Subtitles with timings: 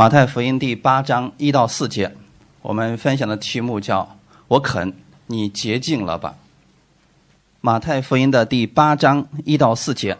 [0.00, 2.10] 马太福音第八章一到四节，
[2.62, 4.16] 我们分享的题目叫
[4.48, 4.94] “我肯，
[5.26, 6.36] 你洁净了吧”。
[7.60, 10.16] 马太福音的第八章一到四节，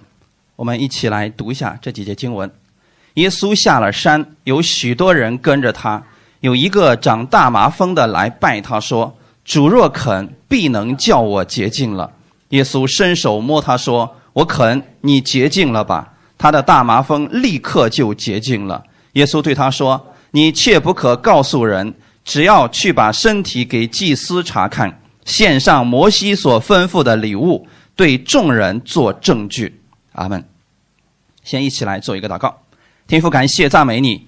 [0.56, 2.52] 我们一起来读一下这几节经文。
[3.14, 6.02] 耶稣下了山，有许多人跟着他。
[6.40, 9.16] 有一个长大麻风的来拜他说
[9.46, 12.12] ：“主若肯，必能叫我洁净了。”
[12.50, 18.84] 耶稣伸手摸他说：“我肯，你洁净了吧。”他的大麻风立刻就洁净了。
[19.12, 29.80] 耶稣对他说：“你切不可告诉人，只要去把身体给祭司查看，献上摩西所吩咐的礼物，对众人做证据。”
[30.12, 30.44] 阿门。
[31.42, 32.54] 先一起来做一个祷告，
[33.06, 34.26] 天父感谢赞美你，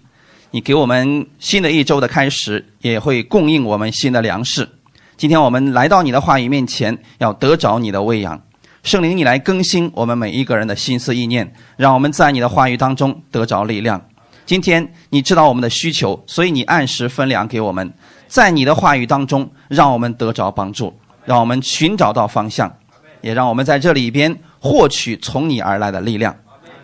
[0.51, 4.69] 你给我们新的一周的开始，也会供应我们新的粮食。
[5.17, 8.43] 今天我们来到你的话语面前，要得着你的喂养。
[8.83, 14.03] 圣灵，你来更新我们每一个人的心思意念，让我们在你的话语当中得着力量。
[14.45, 17.93] 今天你知道我们的需求，所以你按时分粮给我们，
[18.27, 22.77] 在你的话语当中，让我们得着帮助，让我们寻找到方向，
[23.21, 26.37] 也让我们在这里边获取从你而来的力量。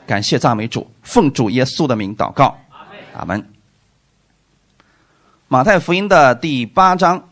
[0.06, 2.56] 感谢赞美主，奉主耶稣的名祷告，
[3.14, 3.50] 阿门。
[5.48, 7.28] 马太福音的第八章。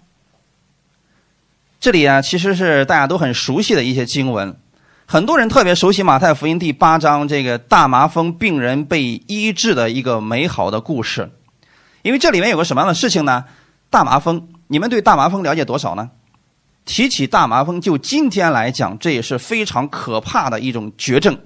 [1.79, 4.59] 这里啊，其实是大家都很熟悉的一些经文，
[5.09, 11.31] 很多人特别熟悉马太福音第八章这个大麻风病人被医治的一个美好的故事。
[12.03, 13.45] 因为这里面有个什么样的事情呢？
[13.89, 16.11] 大麻风，你们对大麻风了解多少呢？
[16.84, 21.39] 提起大麻风，就今天来讲，这也是非常可怕的一种绝症，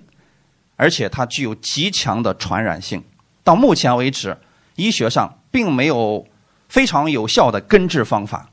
[0.76, 3.04] 而且它具有极强的传染性。
[3.44, 4.38] 到目前为止，
[4.76, 6.26] 医学上并没有
[6.70, 8.48] 非常有效的根治方法，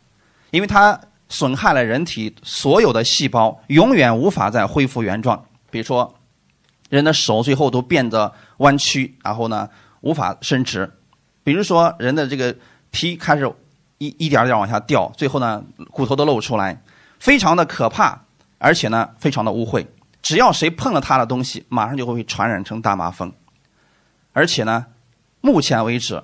[0.52, 1.00] 因为它。
[1.30, 5.44] 损害了人体所有的细胞，永远无法再恢复原状。
[5.69, 6.16] 比如说，
[6.89, 9.69] 人的手最后都变得弯曲，然后呢
[10.02, 10.86] 无法伸直；
[11.44, 12.56] 比如说，人的这个
[12.92, 13.52] 皮开始
[13.97, 16.81] 一一点点往下掉，最后呢骨头都露出来，
[17.19, 18.23] 非常的可怕，
[18.58, 19.85] 而且呢非常的污秽。
[20.22, 23.31] 只要谁碰了他的东西，马上就会被传染成大麻风。
[24.34, 24.85] 而且呢，
[25.41, 26.24] 目前为止。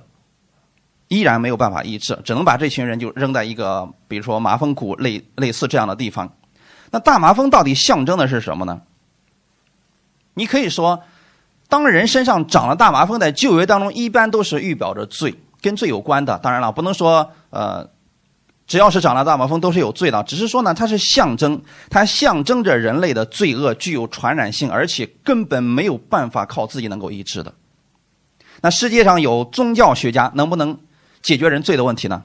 [1.13, 6.33] 依然没有办法医治，只能把这群人就扔在一个，比如说麻风谷类类似这样的地方。
[6.89, 8.81] 那大麻风到底象征的是什么呢？
[10.33, 11.03] 你可以说，
[11.69, 16.39] 当人身上长了大麻风，在旧约当中一般都是预表着罪，跟罪有关的。
[16.39, 17.87] 当然了，不能说呃，
[18.65, 27.53] 只要是长了大麻风都是有罪的，只是说呢，它是象征，它象征着人类的罪恶具有传染性，而且根本没有办法靠自己能够医治的。
[28.61, 30.79] 那世界上有宗教学家能不能？
[31.23, 32.23] 解决人罪的问题呢？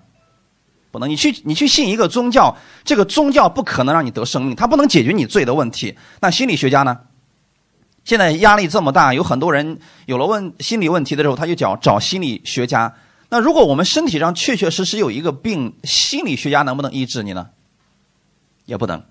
[0.90, 5.96] 不能，你去你去信一个宗教，这个宗教不可能让你得生命，它不能解决你罪的问题。
[6.20, 6.98] 那心理学家呢？
[8.04, 12.94] 现在压力这么大，有很多人有了问心理问题的时候，他就找找心理学家。
[13.28, 17.50] 那如果我们身体上确确实实有一个病，心理学家能不能医治你呢？
[18.64, 19.04] 也不能。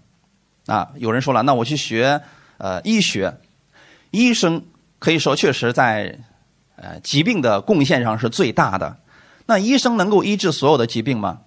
[0.66, 2.20] 啊，有人说了，那我去学
[2.58, 3.38] 呃医学，
[4.10, 4.64] 医生
[4.98, 6.18] 可以说确实在
[6.76, 8.98] 呃疾病的贡献上是最大的。
[9.48, 11.40] 那医生能够医治所有的疾病吗？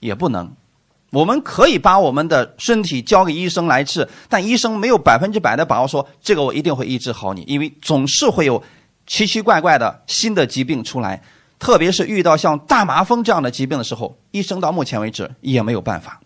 [0.00, 0.50] 也不能。
[1.10, 8.62] 我们可以把我们的身体交给医生来治，但医生没有百分之百的把握说这个我一定会医治好你，因为总是会有
[9.06, 11.22] 奇奇怪怪的新的疾病出来。
[11.58, 16.20] 特别是遇到像大麻风这样的疾病的时候，医生到目前为止也没有办法。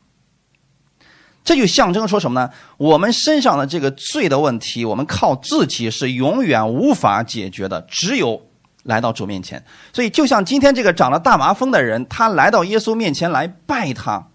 [1.45, 2.51] 这就象征说什么呢？
[2.77, 8.43] 我们身上的这个罪的问题，我们靠自己是永远无法解决的，只有。
[8.87, 14.29] 来到主面前，所以就像今天这个长了大麻风的人，他来到耶稣面前来拜他。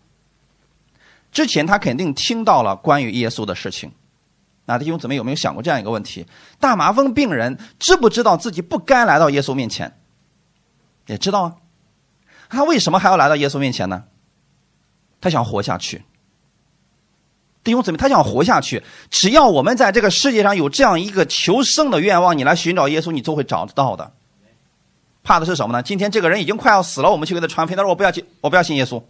[1.31, 3.91] 之前他肯定听到了关于耶稣的事情。
[4.65, 6.27] 那弟兄姊妹有没有想过这样一个问题：
[6.59, 9.97] 大麻风病人知不知道自己不该来到耶稣面前？
[11.07, 11.55] 也知道啊。
[12.49, 14.03] 他为什么还要来到耶稣面前呢？
[15.21, 16.03] 他想活下去。
[17.63, 18.83] 弟兄姊妹，他想活下去。
[19.09, 24.11] 只要我们在这个世界上有这样一个求生的愿望，你来寻找耶稣，你都会找得到的。
[25.23, 25.83] 怕的是什么呢？
[25.83, 27.77] 今天这个人已经快要死了，我们去给他传福音。
[27.77, 29.03] 他说：“我不要信，我不要信耶稣，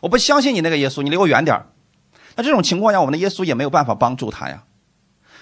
[0.00, 1.62] 我不相信你那个耶稣，你离我远点
[2.36, 4.64] 那这种情况下，我们的耶稣也没有办法帮助他呀。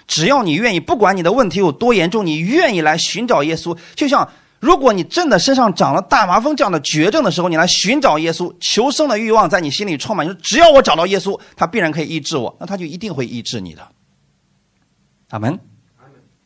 [0.06, 3.76] 只要你愿意，不管你的问题有多严重，你愿意来寻找耶稣。
[3.94, 13.86] 就像如果你真的身上长了大麻风这样的绝症的时候，你来寻找耶稣，求生的欲望在你心里充满，就只要我找到耶稣，他必然可以医治我，那他就一定会医治你的。
[15.30, 15.58] 阿门。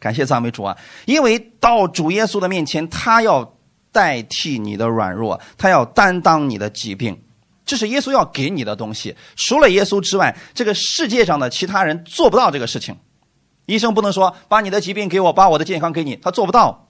[0.02, 0.76] 感谢赞美主啊！
[1.06, 3.54] 因为到主耶稣的面前，他要
[3.92, 7.22] 代替你的软弱，他要担当你的疾病，
[7.64, 9.14] 这是耶稣要给你的东西。
[9.36, 12.96] 除了耶稣之外，这个世界上的其他人做不到这个事情。
[13.66, 16.88] 医生不能说把你的疾病给我，把我的健康给你，他做不到。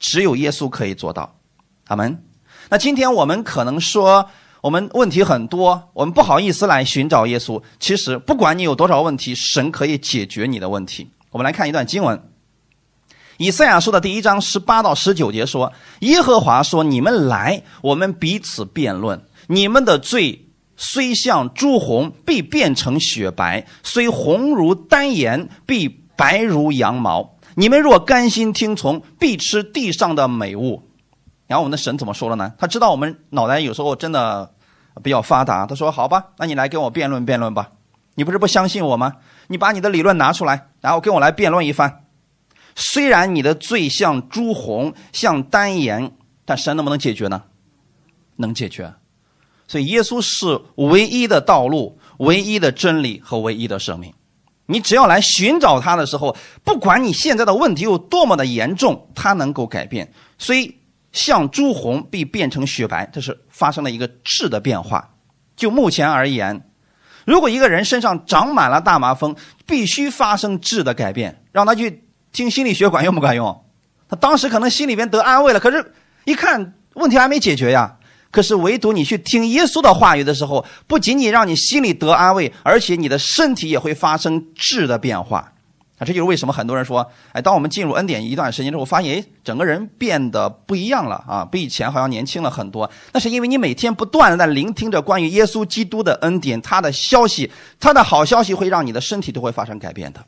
[0.00, 1.38] 只有耶稣可以做到。
[1.86, 2.24] 阿门。
[2.70, 4.28] 那今天我们可能说
[4.62, 7.62] 我们问题很多，我们不好意思来寻找耶稣。
[7.78, 11.08] 其实不管你有多少问题，神可以解决你的问题。
[11.36, 12.16] 我们来看一段经文，
[13.36, 19.22] 《以赛亚书》的第一章十八到十九节说：“耶和华说，你们来，我们彼此辩论。
[19.48, 20.48] 你们的罪
[20.78, 27.36] 虽像朱红，必变成雪白；虽红如丹颜，必白如羊毛。
[27.54, 30.88] 你们若甘心听从，必吃地上的美物。”
[31.46, 32.54] 然后我们的神怎么说了呢？
[32.56, 34.50] 他知道我们脑袋有时候真的
[35.02, 35.66] 比较发达。
[35.66, 37.72] 他说：“好吧，那你来跟我辩论辩论吧。
[38.14, 39.16] 你不是不相信我吗？
[39.48, 42.04] 你把你的理论拿出来，然后跟我来辩论一番。
[42.74, 46.12] 虽然你的罪像朱红，像丹颜，
[46.44, 47.42] 但神能不能解决呢？
[48.36, 48.94] 能解决。
[49.66, 54.12] 所以耶稣是唯一的道路、唯一的真理和唯一的生命。
[54.66, 60.12] 你只要来寻找他的时候，不管你现在的问题有多么的严重，他能够改变。
[60.38, 60.76] 所以。
[61.12, 65.14] 像朱红必变成雪白，这是发生了一个质的变化。
[65.56, 66.68] 就目前而言，
[67.26, 69.36] 如果一个人身上长满了大麻风，
[69.66, 71.42] 必须发生质的改变。
[71.52, 73.64] 让他去听心理学管用不管用？
[74.08, 75.92] 他当时可能心里边得安慰了，可是，
[76.24, 77.96] 一看问题还没解决呀。
[78.30, 85.52] 可是唯独你去听耶稣的话语的时候，不仅仅让你心里得安慰，而且你的身体也会发生质的变化。
[85.98, 92.90] 啊，这就是为什么很多人说，哎，当我们进入恩典一段时间之后，发现哎，整个人变得不一样了啊，比以前好像年轻了很多。
[93.12, 97.50] 那是因为你每天不断的在聆听着关于耶稣基督的恩典，他的消息，
[97.80, 100.24] 他的好消息会让你的身体都会发生改变的。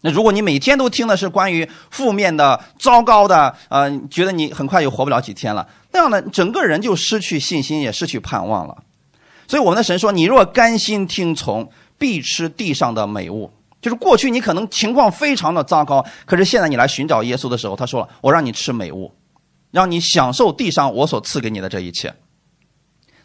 [0.00, 8.78] 那如果你每天都听的是关于负面的、糟糕的，呃，觉得你很快就活不了几天了，那样呢，整个人就失去信心，也失去盼望了。
[9.46, 13.52] 所以我们的神说：“你若甘心听从，必吃地上的美物。”
[13.82, 19.12] 就是过去你可能情况非常的糟糕，可是现在你来寻找耶稣的时候，他说了：“我让你吃美物，
[19.72, 22.14] 让你享受地上我所赐给你的这一切。”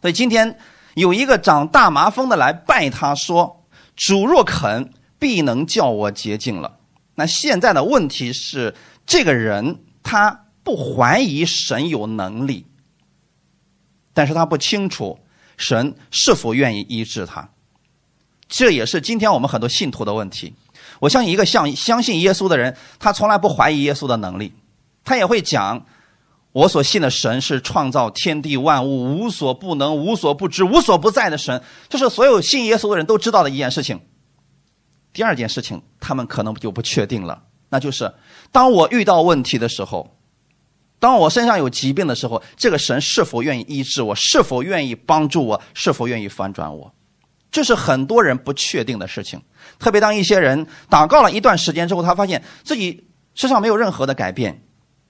[0.02, 0.58] 所以今天
[0.96, 3.64] 有一个长大麻风的来拜他说
[3.96, 6.78] ：“主若肯，必能叫我洁净了。”
[7.14, 8.74] 那现在的问题是，
[9.06, 12.66] 这个人他不怀疑神有能力，
[14.14, 15.20] 但是他不清楚
[15.56, 17.48] 神是否愿意医治他。
[18.50, 20.54] 这也是今天我们很多信徒的问题。
[21.00, 24.54] 我相信一个相相信耶稣的人，他从来不怀疑耶稣的能力，
[25.04, 25.86] 他也会讲：
[26.54, 31.62] 我所信的神是创造天地万物、无所不能、无所不知、无所不在的神。
[31.88, 34.00] 这是所有信耶稣的人都知道的一件事情。
[35.14, 38.14] 第二件事情，他们可能就不确定了，那就是
[38.52, 40.16] 当我遇到问题的时候，
[41.00, 44.16] 当我身上有疾病的时候，这个神是否愿意医治我？
[44.16, 45.62] 是否愿意帮助我？
[45.74, 46.92] 是否愿意翻转我？
[47.58, 49.42] 这是很多人不确定的事情，
[49.80, 54.62] 特别当一些人祷告了一段时间之后，他发现自己身上没有任何的改变，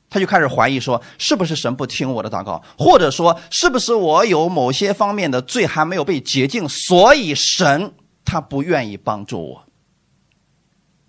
[0.09, 2.63] 他就开始怀疑说：是不是神不听我的祷告？
[2.77, 9.65] 或者说，是不是我有某些方面的罪还没有被洁净，所以神他不愿意帮助我？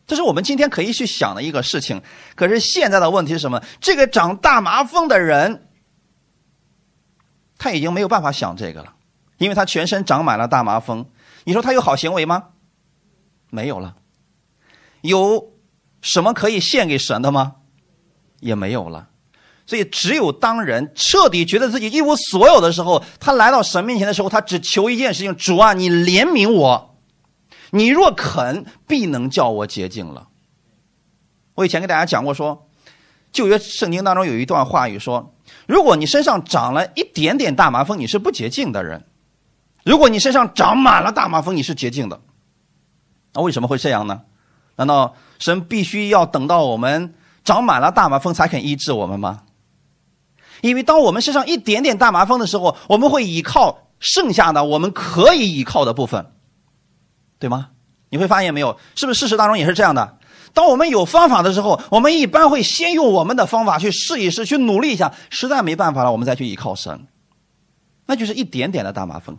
[0.09, 2.03] 这是我们今天可以去想的一个事情。
[2.35, 3.63] 可是现在的问题是什么？
[3.81, 5.69] 这个长大麻风的人，
[7.57, 8.95] 他已经没有办法想这个了，
[9.37, 11.07] 因为他全身长满了大麻风。
[11.49, 12.49] 你说他有好行为吗？
[13.49, 13.97] 没有了。
[15.01, 15.55] 有
[16.03, 17.55] 什么可以献给神的吗？
[18.41, 19.09] 也没有了。
[19.65, 26.99] 所以，只有当人彻底觉得自己一无所有的时候，他来到神面前的时候，他只求一件事情：主啊，你怜悯我。
[27.71, 30.29] 你若肯，必能叫我洁净了。
[31.55, 32.69] 我以前给大家讲过，说
[33.33, 35.35] 旧约圣经当中有一段话语说：
[35.67, 39.07] 如果你身上长了一点点大麻风，你是不洁净的人。
[39.89, 42.21] 如果你身上长满了大麻风，你是洁净的。
[43.33, 44.21] 那为什么会这样呢？
[44.77, 49.45] 难道神必须要等到我们长满了大麻风才肯医治我们吗？
[50.61, 56.33] 因为当我们身上一点点大麻风的时候，我们会依靠剩下的我们可以依靠的部分，
[57.39, 57.71] 对吗？
[58.11, 58.79] 你会发现没有？
[58.95, 60.19] 是不是事实当中也是这样的？
[60.53, 67.07] 当我们有方法的时候，我们一般会先用我们的方法去试一试，去努力一下，实在没办法了，我们再去依靠神。
[68.05, 69.39] 那就是一点点的大麻风。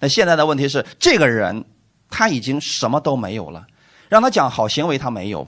[0.00, 1.64] 那现在的问题是，这个人
[2.08, 3.66] 他已经什么都没有了，
[4.08, 5.46] 让他讲好行为他没有，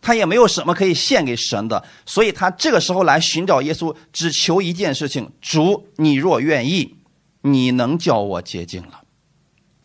[0.00, 6.96] 他也没有什么可以献给神的，所以他这个时候来寻找耶稣，只求一件事情：主，你若愿意，
[7.42, 9.02] 你能叫我洁净了。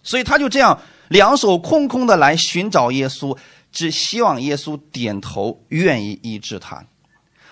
[0.02, 3.38] 所以他就这样两手空空的来寻找耶稣，
[3.74, 6.86] 只希望耶稣点头，愿意医治他。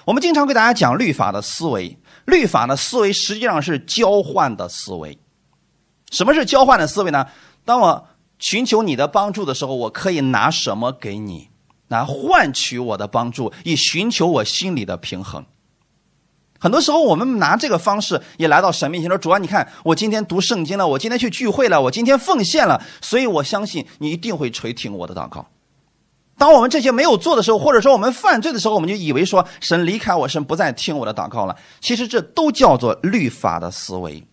[0.05, 5.19] 我们经常给大家讲律法的思维，律法的思维实际上是交换的思维。
[6.15, 7.27] 什么是交换的思维呢？
[7.65, 8.07] 当我
[8.39, 11.50] 寻求你的帮助的时候，我可以拿什么给你，
[11.89, 15.45] 来换取我的帮助，以寻求我心里的平衡。
[16.57, 25.45] 很多时候，我们拿这个方式也来到神面前说：“主啊，你看我今天读圣经了，我今天去聚会了，我今天奉献了，所以我相信你一定会垂听我的祷告。”
[26.39, 31.55] 当我们这些没有做的时候，或者说我们犯罪的时候，我们就以为说神离开我，神不再听我的祷告了。
[31.81, 34.25] 其实这都叫做律法的思维。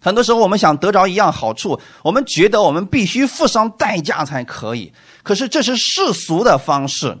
[0.00, 4.92] 很多时候，我们想得着一样好处，我们觉得我们必须付上代价才可以。
[5.22, 7.18] 可是这是世俗的方式。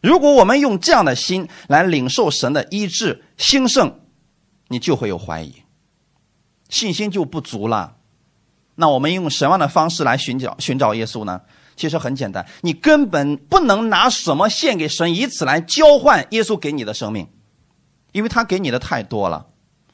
[0.00, 4.00] 如果我们用这样的心来领受神的医治兴盛，
[4.68, 5.62] 你就会有怀疑，
[6.68, 7.96] 信心就不足了。
[8.74, 11.42] 那我们用什么样的方式来寻找寻找耶稣呢？
[11.76, 17.28] 其实很简单，你根本不能拿什么献给神，以此来交换耶稣给你的生命，
[18.12, 19.46] 因为他给你的太多了。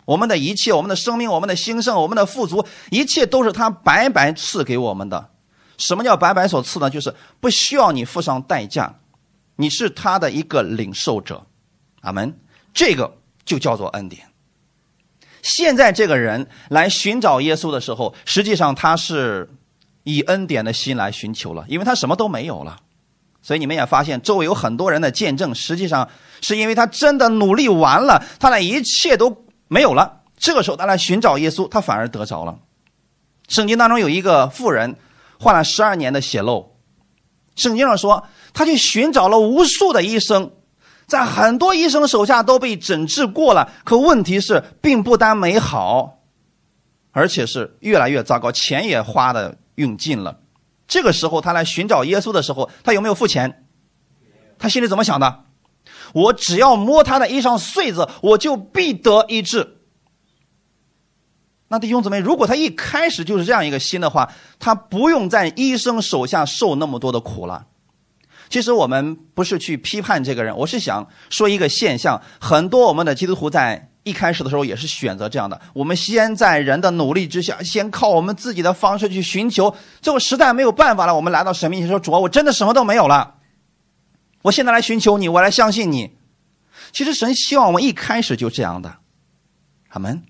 [0.09, 5.29] 我们的一切，我们的生命，我们的兴盛，我们的富足，一切都是他白白赐给我们的。
[5.77, 6.89] 什么叫白白所赐呢？
[6.89, 9.01] 就是不需要你付上代价，
[9.57, 11.45] 你是他的一个领受者。
[12.01, 12.41] 阿门。
[12.73, 14.23] 这个就叫做恩典。
[15.43, 19.51] 现在这个人来寻找耶稣的时候，实际上他是
[20.05, 22.79] 以恩典的心来寻求了，因为他什么都没有了。
[23.43, 26.09] 所以你们也发现，周围有很多人的见证，实际上
[26.41, 29.45] 是因为他真的努力完了，他的一切都。
[29.69, 32.59] 没有了，这个时候他来寻找耶稣，他反而得着了。
[33.49, 34.97] 圣经当中有一个妇人，
[35.39, 36.75] 患了十二年的血漏，
[37.55, 40.51] 圣经上说，他去寻找了无数的医生，
[41.07, 46.19] 在很多医生手下都被诊治过了，可问题是，并不单没好，
[47.13, 50.41] 而且是越来越糟糕，钱也花的用尽了。
[50.87, 53.67] 这个时候他来寻找耶稣的时候，他有没有付钱？
[54.59, 55.45] 他心里怎么想的？
[56.13, 59.77] 我只要摸他的衣裳穗子，我就必得医治。
[61.69, 67.67] 那弟兄姊妹，如果他一开始就是这样一个心的话，他不用在医生手下受那么多的苦了。
[68.49, 75.61] 其实我们不是去批判这个人，我是想说一个现象：很多我们的基督徒在一开始的时候也是选择这样的。
[75.75, 83.35] 我们先在人的努力之下，先靠我们自己的方式去寻求，最后实在没有办法了，我们来到神面前说：“主啊，我真的什么都没有了。”
[84.49, 86.17] 我现在来寻求你，我来相信你。
[86.93, 88.97] 其实神希望我们一开始就这样的，
[89.91, 90.23] 阿门。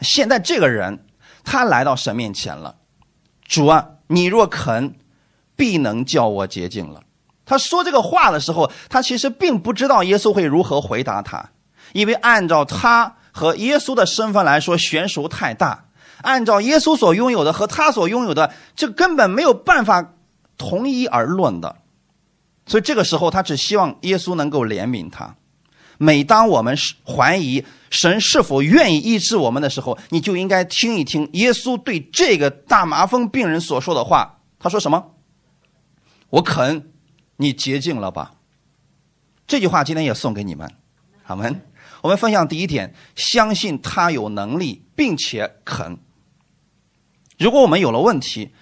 [0.00, 1.06] 现在这个人
[1.44, 2.76] 他来到神面前了，
[3.46, 4.96] 主啊，你若肯，
[5.54, 7.04] 必能叫我洁净了。
[7.46, 11.50] 他说这个话的时候，他其实并不知道耶稣会如何回答他，
[11.92, 15.84] 因为按照他和耶稣的身份来说，悬殊太大。
[16.22, 20.12] 按照耶稣所拥有的和他所拥有的，这根本没有办法
[20.58, 21.76] 同一而论的。
[22.66, 25.36] 所以这个时候，他只希望耶稣能够怜悯他。
[25.98, 34.40] 每当我们怀疑神是否愿意医治我们的时候，你就应该听一听耶稣对这个大麻风病人所说的话。
[34.58, 35.12] 他说什么？
[36.30, 36.90] 我肯，
[37.36, 38.34] 你洁净了吧。
[39.46, 40.68] 这句话今天也送给你们，
[41.22, 41.60] 好们。
[42.00, 45.98] 我们分享第一点：相信他有能力，并且肯。
[47.38, 48.52] 如果我们有了问题，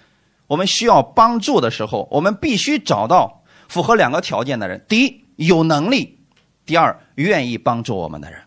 [0.47, 3.42] 我们需要帮助的时候，我们必须找到。
[3.73, 6.19] 符合两个条件的人：第一，有能力；
[6.63, 8.39] 第二，愿意帮助我们的人，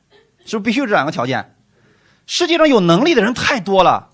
[0.44, 1.56] 是不是必须这两个条件？
[2.28, 4.10] 世界上有能力的人太多了，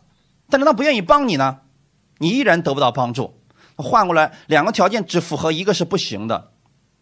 [0.48, 1.58] 但是他不愿意帮你呢，
[2.16, 3.38] 你依然得不到帮助。
[3.76, 6.52] 换过来，两个条件只符合一个是不行的。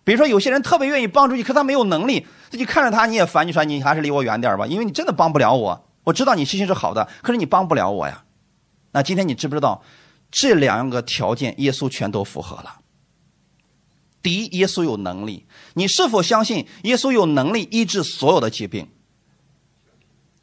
[0.03, 5.87] 比如说，有些人特别愿意帮助你，可他没有能力，你看着他你也烦，你说你还是离我远点吧，因为你真的帮不了我。
[6.03, 8.25] 我知道你心情是好的，可是你帮不了我呀。
[8.91, 9.81] 那今天你知不知道，
[10.33, 12.80] 这两个条件耶稣全都符合了？
[14.23, 18.89] 第一，耶稣有能力，你是否相信耶稣有能力医治所有的疾病？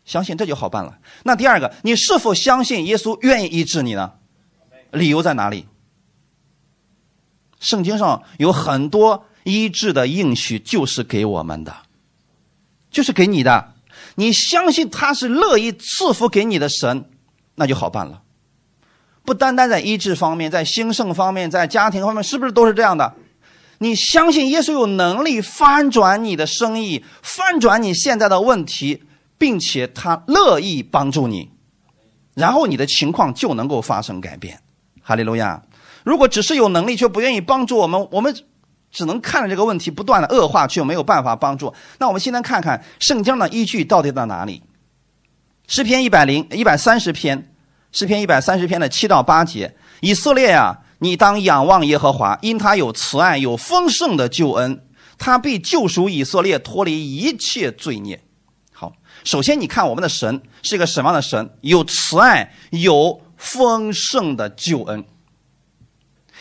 [0.05, 0.97] 相信这就好办了。
[1.23, 4.13] 那第二个，你是否相信耶稣愿意医治你呢？
[4.91, 5.67] 理由在哪里？
[7.59, 11.75] 圣经上有很多医治的应许，就是给我们的，
[12.89, 13.73] 就是给你的。
[14.15, 17.09] 你相信他是乐意赐福给你的神，
[17.55, 18.23] 那就好办了。
[19.25, 23.13] 不单单在医治方面，在兴盛方面，在家庭方面，是不是都是这样的？
[23.79, 29.03] 你相信耶稣有能力翻转你的生意，翻转你现在的问题，
[29.37, 31.51] 并且他乐意帮助你，
[32.33, 34.59] 然后你的情况就能够发生改变。
[35.03, 35.61] 哈利路亚！
[36.03, 38.35] 如果只是有能力却不愿意帮助我们，我们
[38.91, 41.71] 只能看着这个问题不断的恶化，却没有办法帮助。
[41.99, 44.63] 那我们现在看看圣经的依据到底在哪里？
[45.67, 47.53] 诗篇一百零一百三十篇，
[47.91, 50.79] 诗篇一百三十篇的七到八节，以色列呀。
[50.99, 54.83] 你当仰望耶和华，因他有慈爱，有丰盛的救恩，
[55.17, 58.23] 他必救赎以色列，脱离一切罪孽。
[58.73, 61.49] 好，首先你看我们的神是一个什么样的神？
[61.61, 65.05] 有慈爱，有丰盛的救恩。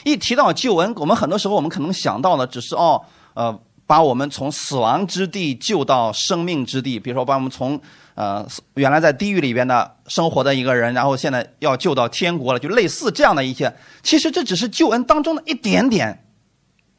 [0.05, 7.81] 一提到救恩，我们很多时候我们可能想到的只是哦，呃，把我们从死亡之地救到生命之地，比如说把我们从
[8.17, 8.45] 呃
[8.75, 13.73] 原来在地狱里边的生活的一个人，然后现在要救到天国了，就类似这样的一些。
[14.03, 16.25] 其实这只是救恩当中的一点点。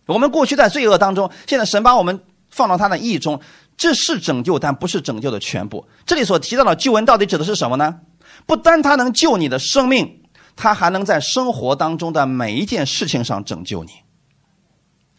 [0.05, 3.41] 我们过去在罪恶当中，现在神把我们放到他的意中，
[3.75, 5.85] 这是拯救，但不是拯救的全部。
[6.05, 7.99] 这里所提到的救恩到底指的是什么呢？
[8.45, 10.21] 不单他能救你的生命，
[10.55, 13.91] 他还能在生活当中的每一件事情上拯救你。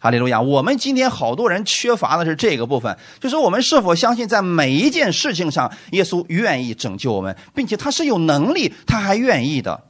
[0.00, 0.40] 哈利路亚！
[0.40, 9.88] 我们今天好多人缺乏的是这个部分，就是我们是否相信在每一件事情上，耶稣愿意拯救我们，并且他是有能力，他还愿意的。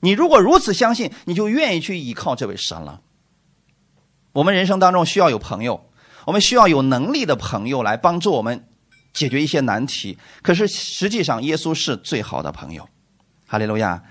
[0.00, 3.02] 你如果如此相信，你就愿意去依靠这位神了。
[4.32, 5.90] 我们人生当中需要有朋友，
[6.24, 8.64] 我们需要有能力的朋友来帮助我们
[9.12, 10.16] 解决一些难题。
[10.40, 12.88] 可是实际上，耶稣是最好的朋友。
[13.46, 14.02] 哈利路亚！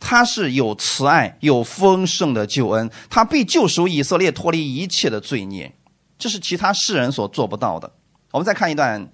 [0.00, 5.74] 他是有慈爱、有丰盛的救恩，他必救赎以色列脱离一切的罪孽，
[6.18, 7.92] 这是其他世人所做不到的。
[8.30, 9.10] 我们再看一段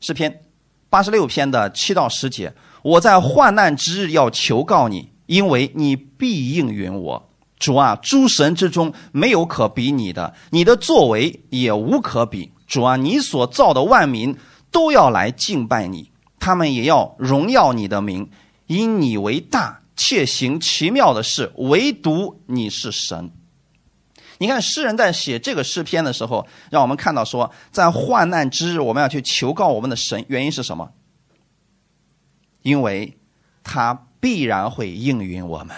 [0.00, 0.42] 诗篇，
[0.90, 7.30] 八十六篇的七到十节：我在患难之日要求告你，因为你必应允我。
[7.58, 12.52] 主啊，诸神之中没有可比你的，你的作为也无可比。
[12.66, 14.36] 主啊，你所造的万民
[14.70, 18.30] 都要来敬拜你，他们也要荣耀你的名，
[18.66, 19.80] 因你为大。
[19.98, 23.32] 且行奇妙的事，唯独你是神。
[24.38, 30.24] 你看诗人在写这个诗篇的时候，让我们看到说，在患难之日，我们要去求告我们的神。
[30.28, 30.92] 原因是什么？
[32.62, 33.18] 因为
[33.64, 35.76] 他必然会应允我们。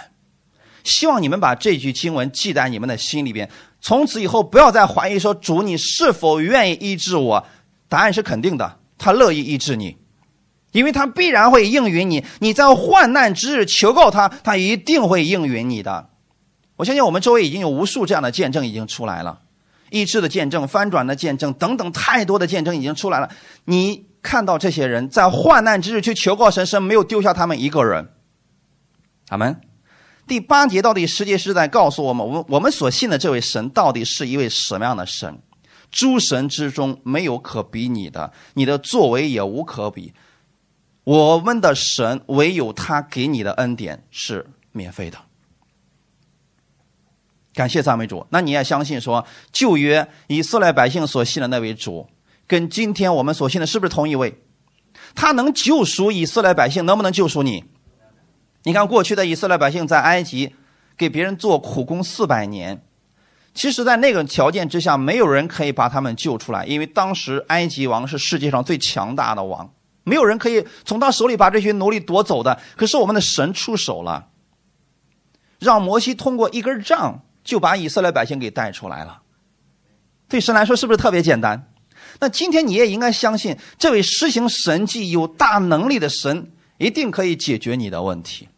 [0.85, 3.51] 希望你们把这句经文记在你们的心里边，
[3.81, 7.47] 从此以后不要再怀疑说主你是否愿意医治我。
[7.89, 9.97] 答案是肯定的，他乐意医治你。
[10.73, 16.09] 因为他必然会应允你，你在患难之日求告他，他一定会应允你的。
[16.77, 19.41] 我相信我们周围已经有无数这样的见证已经出来了，
[19.91, 23.29] 医治的见证、翻转的见证等等，太多的见证已经出来了。
[23.65, 28.09] 你看到这些人在患难之日去求告神，神没有丢下他们一个人。
[29.29, 29.61] 阿门。
[30.27, 35.41] 第八节到底实际是在告诉我们，我我们所信的这位神到底是一位什么样的神？
[35.91, 40.15] 诸神之中没有可比你的，你的作为也无可比。
[41.05, 45.19] 我们的神唯有他给你的恩典是免费的，
[47.55, 48.27] 感谢赞美主。
[48.31, 52.09] 那你也相信说旧约以色列百姓所信的那位主，
[52.47, 54.43] 跟今天我们所信的是不是同一位？
[55.15, 57.65] 他能救赎以色列百姓，能不能救赎你？
[58.65, 60.55] 你看过去的以色列百姓在埃及
[60.97, 62.85] 给别人做苦工四百年，
[63.55, 69.73] 其实，在那个条件之下，没有人可以把他们救出来，因为当时埃及王是世界上最强大的王。
[70.11, 74.27] 没有人可以从他手里把这些奴隶夺走的，可是我们的神出手了，
[75.61, 79.23] 让摩西通过一根杖就把以色列百姓给带出来了。
[80.29, 81.69] 对神来说是不是特别简单？
[82.19, 88.49] 那今天你也应该相信，这位施行神迹、有大能力的神一定可以解决你的问题。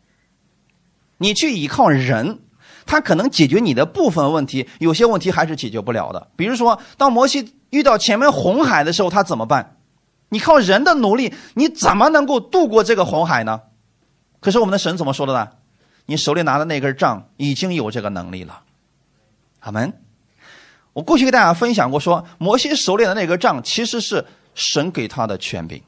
[1.18, 2.40] 你去依靠人，
[2.86, 6.28] 他可能解决你的部分问题，有些问题还是解决不了的。
[6.34, 9.76] 比如说，当摩西遇到前面红海的时候，他怎么办？
[10.32, 13.60] 你靠人的努力，你怎么能够渡过这个红海呢？
[14.40, 15.50] 可是我们的神怎么说的呢？
[16.06, 18.62] 你手里拿的那根杖已经有这个能力了。
[19.60, 19.92] 阿门。
[20.94, 25.82] 我过去给大家分享过，说摩西手里的那根杖其实是神给他的权柄。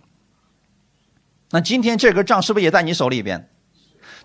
[1.50, 3.50] 那今天这根杖是不是也在你手里边？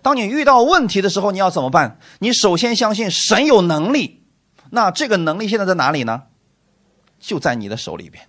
[0.02, 1.98] 当你遇到问题的时候，你要怎么办？
[2.18, 4.22] 你首先相信神有能力。
[4.70, 6.24] 那这个能力现在在哪里呢？
[7.18, 8.28] 就在你的手里边。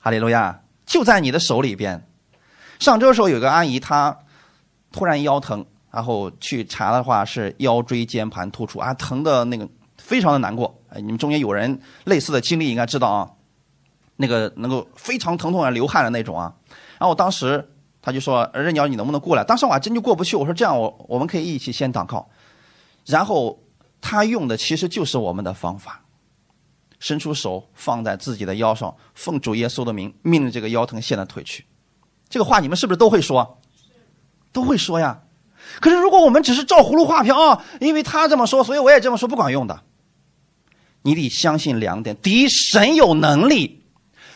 [0.00, 0.59] 哈利路亚。
[0.90, 2.04] 就在你的手里边。
[2.80, 4.18] 上周的时候，有个阿姨她
[4.90, 10.82] 突然腰疼，然后去查的话是腰椎间盘突出啊，疼的那个非常的难过。
[10.88, 13.30] 哎，你们中间有人类似的经历应该知道啊，
[14.16, 16.52] 那个能够非常疼痛啊、流汗的那种啊。
[16.98, 17.70] 然后我当时
[18.02, 20.34] 他就说：“任鸟，你能不能过来？”当时我还真就过不去。
[20.34, 22.28] 我说：“这样，我我们可以一起先祷告。”
[23.06, 23.60] 然后
[24.00, 26.02] 他用的其实就是我们的方法。
[27.00, 31.64] 伸出手放在自己的腰上，奉主耶稣的名，命令这个腰疼现在退去。
[32.28, 33.58] 这个话你们是不是都会说？
[34.52, 35.22] 都会说呀。
[35.80, 39.82] 可是如果我们只是照葫芦画瓢啊，因为他这么说，所以我也这么说，不管用的。
[41.02, 43.82] 你得相信两点：第一，神有能力，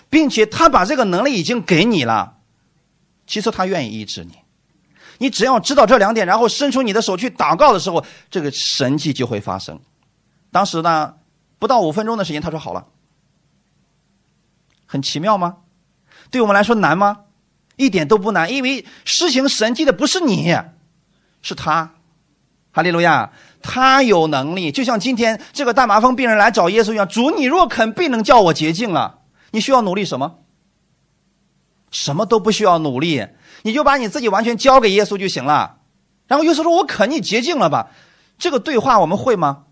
[0.09, 2.39] 并且他把这个能力已经给你了；
[3.27, 4.33] 其次，他愿意医治你。
[5.19, 9.79] 你只要知道这两点，然后伸出你的手去祷告的时候，这个神迹就会发生。
[10.51, 11.15] 当时呢？
[11.59, 12.87] 不到五分钟的时间，他说好了，
[14.87, 15.59] 很奇妙吗？
[16.31, 17.21] 对我们来说难吗？
[17.77, 20.57] 一点都不难，因为施行神迹的不是你，
[21.43, 21.95] 是他。
[22.73, 23.31] 哈利路亚！
[23.63, 27.09] 他有能力，就像今天这个大麻风病人来找耶稣一样。
[27.09, 29.21] 主，你若肯，必能叫我洁净了。
[29.53, 30.41] 你需要努力什么？
[31.91, 33.29] 什么都不需要努力，
[33.63, 35.79] 你就把你自己完全交给耶稣就行了。
[36.27, 37.91] 然后耶稣说：“我肯，你洁净了吧？”
[38.39, 39.67] 这个对话我们会吗？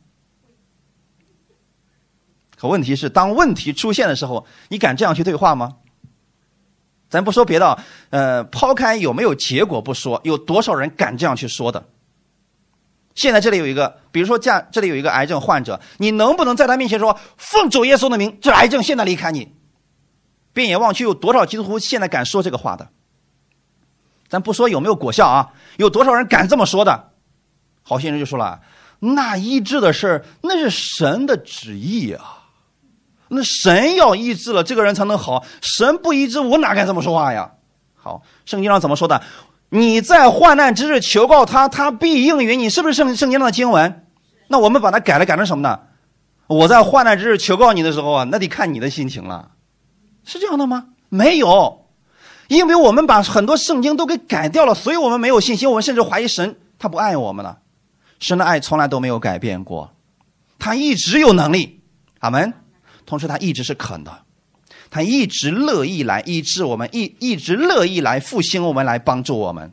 [2.62, 5.78] 可问题是，当问题出现的时候，你敢这样去对话吗？
[7.10, 7.76] 咱不说别的，
[8.10, 11.88] 呃，抛开有没有结果不说，有多少人敢这样去说的？
[13.16, 19.56] 现在这里有一个，比如说这样这里有一个癌症患者，你能不能在他面前说：“奉主耶稣的名，这癌症现在离开你。”
[20.54, 22.90] 遍眼望去，有多少基督徒现在敢说这个话的？
[24.28, 27.10] 咱不说有没有果效啊，有多少人敢这么说的？
[27.82, 28.60] 好些人就说了
[29.00, 32.38] ：“那医治的事那是神的旨意啊，
[33.34, 35.42] 那神要医治了，这个人才能好。
[35.62, 37.50] 神不医治，我哪敢这么说话呀？”
[37.96, 39.22] 好，圣经上怎么说的？
[39.70, 44.06] 你在患难之日求告他，他必应允你，是不是圣圣经上的经文？
[44.48, 45.80] 那我们把它改了，改成什么呢？
[46.46, 49.52] 我在患难之日求告你的时候啊，那得看你的心情了。
[50.24, 50.88] 是这样的吗？
[51.08, 51.86] 没有，
[52.48, 57.60] 因为我们把很多圣经都给改掉了，所以我们没有信心，我们甚至怀疑神他不爱我们了。
[58.18, 59.90] 神的爱从来都没有改变过，
[60.58, 61.80] 他一直有能力，
[62.18, 62.52] 阿门。
[63.04, 64.24] 同时，他一直是肯的，
[64.90, 69.72] 他一直乐意来医治我们，一一直乐意来复兴我们，来帮助我们。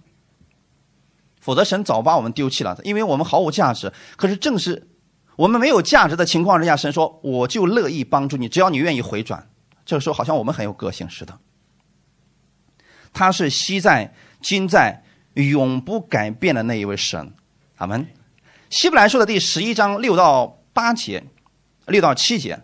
[1.39, 3.92] 否则，神早把我们丢弃了，因为我们毫无价值。
[4.18, 4.88] 可是，正是
[5.36, 9.50] 我们没有价值的情况之下，神说：“我就乐意帮助你，只要你愿意回转。”
[9.86, 11.39] 这个时候好像我们很有个性似的。
[13.13, 17.34] 他是昔在、今在、永不改变的那一位神，
[17.78, 18.06] 阿门。
[18.70, 21.24] 希伯来书的第十一章六到八节，
[21.88, 22.60] 六到七节。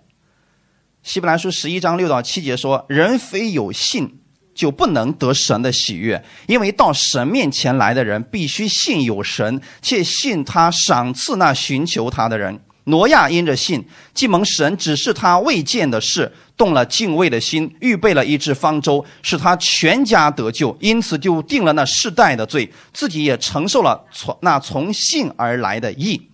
[1.06, 4.18] 希伯来书十一章六到七节说：“人非有信，
[4.56, 26.32] 就不能得神的喜悦，因为到神面前来的人，必须信有神，且信他赏赐那寻求他的人。”挪亚因着信，既蒙神指示他未见的事，动了敬畏的心，预备了一只方舟，使他全家得救，因此就定了那世代的罪，自己也承受了从那从信而来的义。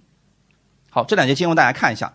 [0.90, 2.14] 好，这两节经文大家看一下：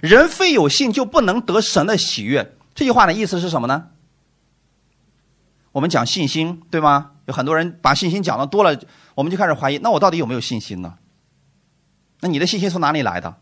[0.00, 2.54] 人非有信就不能得神的喜悦。
[2.74, 3.86] 这句话的意思是什么呢？
[5.72, 7.12] 我们讲信心，对吗？
[7.26, 8.78] 有很多人把信心讲的多了，
[9.14, 10.94] 我们就开始怀疑：那我到底有没有信心呢？
[12.20, 13.36] 那你的信心从哪里来的？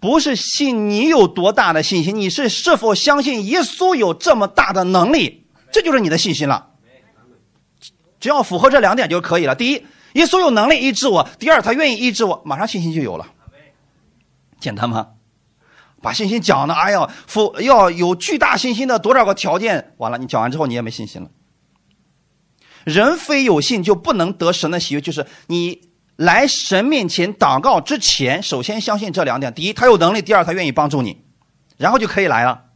[0.00, 6.70] 不是信你有多大的信心，你是是否相信耶稣有这么大的能力，这就是你的信心了。
[8.20, 9.54] 只要符合这两点就可以了。
[9.54, 13.26] 第一，耶稣有能力医治我；第二，他愿意医治我，马上信心就有了。
[14.64, 15.08] 简单吗？
[16.02, 21.30] 把信心讲的，哎呀，符要有巨大信心的多少个条件，完了你讲完之后你也没信心了。
[22.84, 25.94] 人非有信就不能得神的喜悦，就是你。
[26.16, 31.24] 来神面前祷告之前，首先相信这两点：第一，他有能力；第二，他愿意帮助你，
[31.76, 32.66] 然后就可以来了。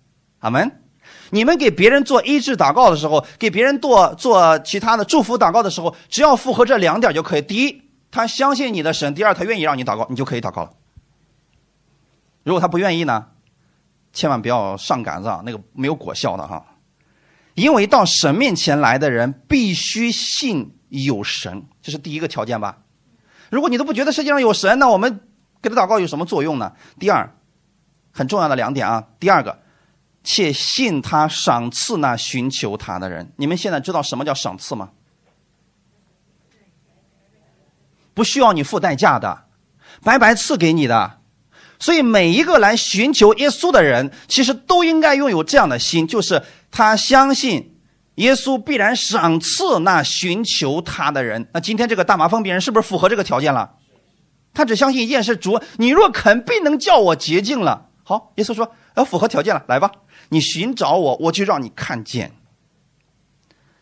[0.40, 0.82] 阿门。
[1.30, 10.70] 你们给别人做医治祷告的时候，给别人做做其他的祝福祷告的时候，只要符合这两点就可以：第一，他相信你的神；第二，他愿意让你祷告，你就可以祷告了。
[12.48, 13.26] 如果他不愿意呢，
[14.10, 16.64] 千万不要上杆子，啊，那个没有果效的哈。
[17.52, 22.78] 因为到神面前来的人必须信有神，这是第一个条件吧。
[23.50, 25.20] 如果你都不觉得世界上有神，那我们
[25.60, 26.72] 给他祷告有什么作用呢？
[26.98, 27.36] 第二，
[28.12, 29.08] 很重要的两点啊。
[29.20, 29.60] 第二个，
[30.24, 33.30] 且信他赏赐那寻求他的人。
[33.36, 34.92] 你们现在知道什么叫赏赐吗？
[38.14, 39.44] 不需要你付代价的，
[40.02, 41.17] 白白赐给你的。
[41.78, 47.74] 所以每一个来寻求耶稣的人，其实都应该拥有这样的心，就是他相信。
[48.16, 51.48] 耶稣必然赏赐那寻求他的人。
[51.54, 53.76] 那今天这个大麻风病人是不是符合这个条件了？
[54.52, 57.90] 他只相信一件事：主，你若肯，必能叫我洁净了。
[58.02, 59.92] 好，耶稣说：“要符合条件了，来吧，
[60.30, 62.32] 你寻找我，我就让你看见。”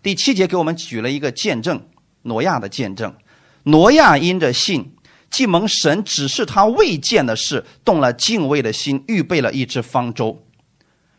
[0.02, 1.88] 第七节给我们举了一个见证，
[2.20, 3.14] 挪亚的见证。
[3.62, 4.95] 挪亚因着信，
[5.30, 10.42] 既蒙神指示他未见的事，动了敬畏的心，预备了一只方舟，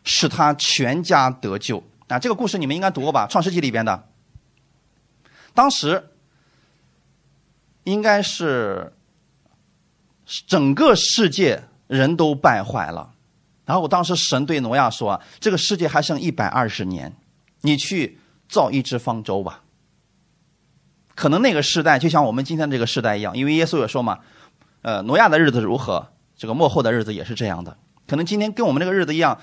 [0.02, 1.82] 使他全家得救。
[2.08, 4.08] 啊，这个故事你们应该读过吧，《创世纪》里边的。
[5.54, 6.10] 当时
[7.84, 8.92] 应该是
[10.46, 13.12] 整个世界人都败坏了，
[13.66, 17.14] 然后我当时神对挪亚说：“这个世界还剩一百二十年，
[17.60, 18.18] 你去
[18.48, 19.62] 造一只方舟吧。”
[21.18, 24.20] 可能那个时代就像我们今天这个时代一样，因为耶稣也说嘛
[24.82, 27.76] ：“呃，挪亚的日子如何，这个末后的日子也是这样的。”
[28.06, 29.36] 可能今天跟我们这个日子一样。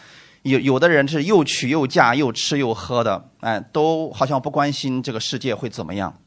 [0.44, 6.22] 有有的人是又娶又嫁又吃又喝的，哎，都好像不关心这个世界会怎么样。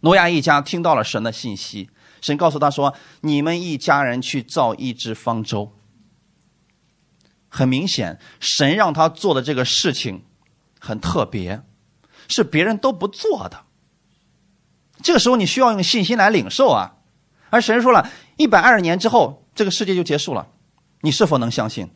[0.00, 1.90] 挪亚一家听到了神的信息，
[2.20, 5.72] 神告诉他说：“你们一家人去造一只方舟。”
[7.50, 10.22] 很明显，神让他做的这个事情
[10.78, 11.62] 很特别，
[12.28, 13.64] 是别人都不做的。
[15.04, 16.94] 这个时候，你需要用信心来领受啊。
[17.50, 20.48] 而神说了一百二十年之后，这个世界就结束了，
[21.02, 21.90] 你是否能相信？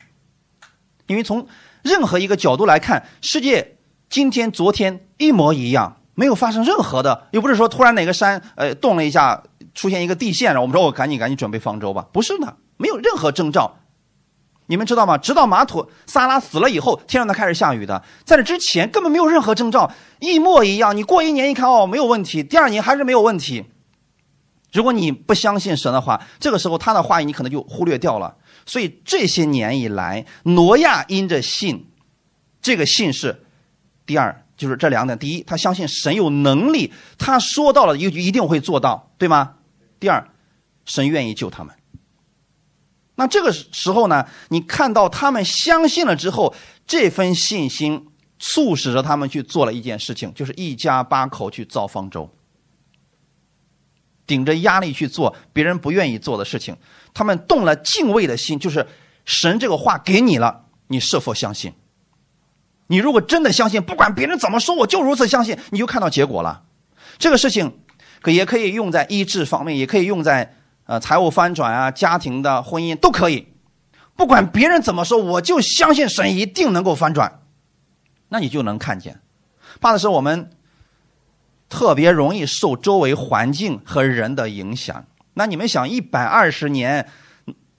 [1.07, 1.49] 因为从
[1.83, 3.79] 任何一个角度来看，世界
[4.11, 9.43] 今天、昨天一模一样，没有发生任何的，又不是说突然哪个山呃动了一下，
[9.75, 13.79] 出现一个地陷了，我们说我赶紧赶紧准备方舟吧，不是的，没有任何征兆。
[14.69, 15.17] 你们知道吗？
[15.17, 18.03] 直到马土萨拉死了以后，天上才开始下雨的。
[18.25, 20.95] 在这之前，根本没有任何征兆，一模一样。
[20.95, 23.65] 你过一年一看，哦，没有问题；第二年还是没有问题。
[24.71, 28.37] 如果你不相信神的话，这个时候他的话语你可能就忽略掉了。
[28.67, 31.87] 所以这些年以来，挪亚因着信，
[32.61, 33.47] 这个信是
[34.05, 39.55] 第二，就是这两点：第一，他相信神有能力，他说到了就一定会做到，对吗？
[39.99, 40.29] 第二，
[40.85, 41.75] 神愿意救他们。
[43.21, 46.55] 那这个时候呢，你看到他们相信了之后，
[46.87, 48.07] 这份信心
[48.39, 52.31] 促使着他们去做了一件事情，就是一家八口去造方舟，
[54.25, 56.77] 顶着压力去做别人不愿意做的事情。
[57.13, 58.87] 他们动了敬畏的心，就是
[59.25, 61.73] 神这个话给你了，你是否相信？
[62.87, 66.63] 你如果真的相信，不管别人怎么说，我就如此相信，你就看到结果了。
[67.19, 67.81] 这个事情
[68.23, 70.55] 可也可以用在医治方面，也可以用在。
[70.89, 73.47] 呃，财务翻转啊，家庭的婚姻都可以，
[74.17, 77.43] 不管别人怎么说，我就相信神一定能够翻转，
[78.31, 79.21] 那你就能看见。
[79.83, 80.49] 怕的是我们
[81.69, 85.05] 特别容易受周围环境和人的影响。
[85.35, 87.07] 那你们想，一百二十年，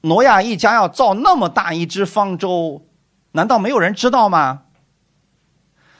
[0.01, 2.85] 挪亚一家要造那么大一只方舟，
[3.31, 4.65] 难道没有人知道吗？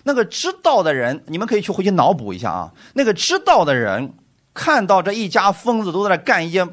[0.04, 2.72] 那个知道的人，你们可以去回去脑补一下啊。
[2.94, 4.14] 那个知道的人
[4.54, 6.68] 看到这一家疯子都在那干一些。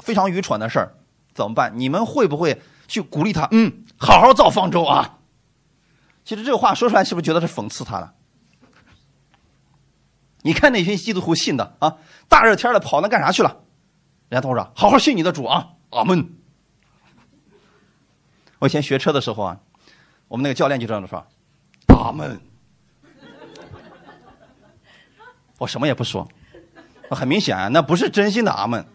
[0.00, 0.94] 非常愚蠢的事儿，
[1.34, 1.72] 怎么办？
[1.78, 3.48] 你们会不会去鼓励他？
[3.50, 5.18] 嗯，好好造方舟啊！
[6.24, 8.14] 其实这个话说出来，是不是觉得是讽刺他了？
[10.42, 11.96] 你看那群基督徒信的啊，
[12.28, 13.60] 大热天的跑那干啥去了？
[14.28, 16.36] 人家都说好好信你的主啊，阿门。
[18.58, 19.58] 我以前学车的时候啊，
[20.28, 21.26] 我们那个教练就这样说，
[21.88, 22.40] 阿门。
[25.58, 26.26] 我什么也不说，
[27.10, 28.86] 很明显，那不是真心的阿门。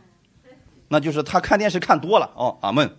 [0.88, 2.98] 那就是他看电视看多了哦，阿门。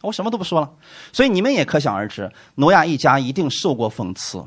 [0.00, 0.68] 我什么都不说了，
[1.12, 4.44] 所以你们也可想而知，挪亚一家一定受过讽刺，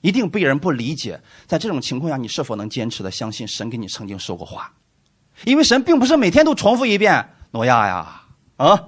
[0.00, 1.20] 一定被人不理解。
[1.46, 4.72] 在这种情况下，你是否能坚持的相信神给你曾经说过话？
[5.44, 8.22] 因为神并不是每天都重复一遍挪亚呀，
[8.56, 8.84] 啊，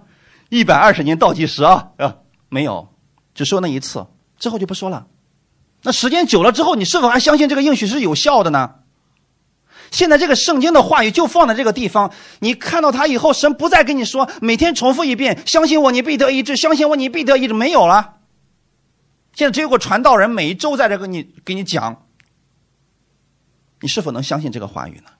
[0.49, 2.17] 一百二十年倒计时啊，啊，
[2.49, 2.89] 没有，
[3.35, 4.07] 只说那一次，
[4.39, 5.07] 之后就不说了。
[5.83, 8.77] 那时间久了之后，你是否还相信这个应许是有效的呢？
[9.91, 17.55] 现在这个圣经的话语就放在这个地方，你看到它以后，神不再跟你说每天重复一遍，相信我，你必得医治；相信我，你必得医治。
[17.55, 18.17] 没有了。
[19.35, 22.05] 现在只有个传道人每一周在这跟你给你讲，
[23.81, 25.11] 你是否能相信这个话语呢？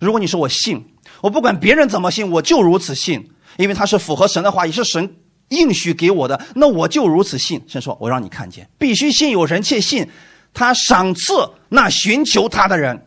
[0.00, 5.16] 如果你说我信，我不管别人怎么信，我就如此信，因为它是符合神的话，也是神
[5.48, 7.62] 应许给我的，那我就如此信。
[7.68, 10.08] 神说：“我让你看见，必须信有人，且信
[10.54, 13.06] 他赏赐那寻求他的人。”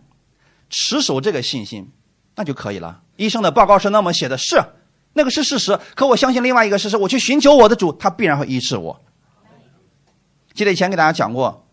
[0.73, 1.91] 持守这个信心，
[2.35, 3.03] 那就可以了。
[3.15, 4.59] 医生的报告是那么写的，是
[5.13, 5.79] 那个是事实。
[5.93, 8.99] 可我相信另外一个事实，我去寻求我的主，他必然会医治我。
[10.55, 11.67] 记得以前给大家讲过，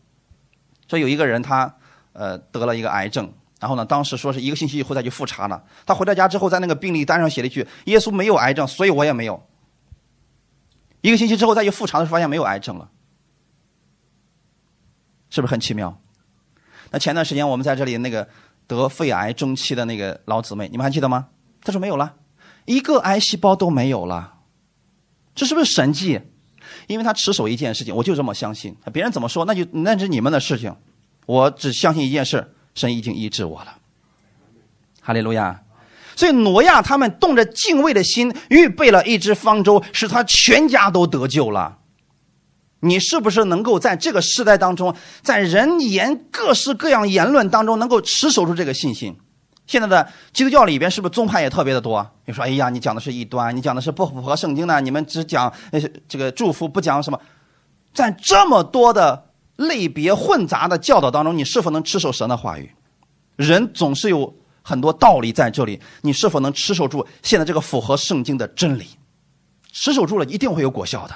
[0.86, 1.74] 说有一个人他
[2.12, 5.62] 呃得了一个癌症，然后呢，当时说是一个星期以后再去复查呢。
[5.86, 9.42] 他回到家之后，在那个病历单上写了一句：“耶稣没有癌症，所以我也没有。”
[11.00, 12.90] 一个星期之后再去复查的时候，发现没有癌症了，
[15.30, 15.98] 是不是很奇妙？
[16.90, 18.28] 那前段时间我们在这里那个。
[18.76, 21.28] 得肺癌中期的那个老姊妹，你们还记得吗？
[21.62, 22.14] 他说没有了，
[22.64, 24.34] 一个癌细胞都没有了，
[25.34, 26.20] 这是不是神迹？
[26.86, 28.76] 因为他持守一件事情，我就这么相信。
[28.92, 30.74] 别人怎么说，那就那是你们的事情。
[31.26, 33.76] 我只相信一件事：神已经医治我了。
[35.00, 35.62] 哈利路亚！
[36.16, 41.78] 所以挪亚他们动着敬畏的心，预备了一只方舟，使他全家都得救了。
[42.80, 49.16] 你是不是能够在这个时代当中，在人言各式各样言论当中，能够持守住这个信心？
[49.66, 52.04] 现在的基督教里边是不是宗派也特别的多？
[52.24, 57.20] 你说，哎呀，你讲的是异端，你讲的是不符合圣经的，你们只讲呃这个祝福，不讲什么？
[57.94, 62.72] 在这么多的类别混杂的教导当中，你是否能持守神的话语？
[63.36, 68.86] 人总是有很多道理在这里，你是否能持守住现在这个符合圣经的真理？
[69.70, 71.14] 持守住了，一定会有果效的。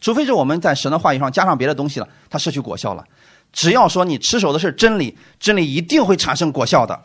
[0.00, 3.04] 除非是我们在神的话语上加上别的东西了，它失去果效了。
[3.52, 7.00] 只要说你持守的是真理，真理一定会产生果效的。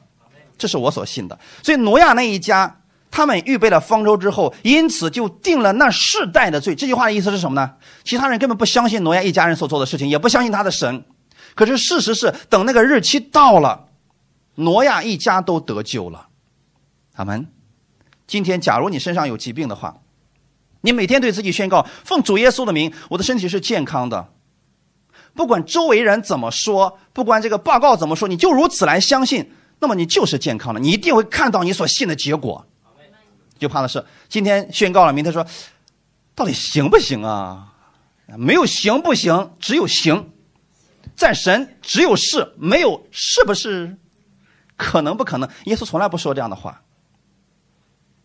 [0.57, 1.37] 这是我所信的。
[1.61, 2.81] 所以挪亚那一家，
[3.11, 6.75] 他们预备了方舟之后，因此就定了那世代的罪。
[6.75, 7.73] 这句话的意思是什么呢？
[8.03, 11.03] 其他人根本不相信挪亚一家人所做的事情，也不相信他的神。
[11.55, 13.87] 可是事实是，等那个日期到了，
[14.55, 16.27] 挪亚一家都得救了。
[17.15, 17.47] 阿门。
[18.27, 19.97] 今天，假如你身上有疾病的话，
[20.85, 24.29] 你每天对自己宣告：奉主耶稣的名，我的身体是健康的。
[25.33, 30.79] 不管周围人怎么说，不管这个报告怎么说，你就如此来相信，那么你就是健康的。
[30.79, 32.65] 你一定会看到你所信的结果。
[33.57, 35.45] 就怕的是今天宣告了，明天说，
[36.35, 37.73] 到底行不行啊？
[38.37, 40.29] 没有行不行，只有行。
[41.15, 43.97] 在神只有是，没有是不是？
[44.75, 45.49] 可能不可能？
[45.65, 46.81] 耶稣从来不说这样的话，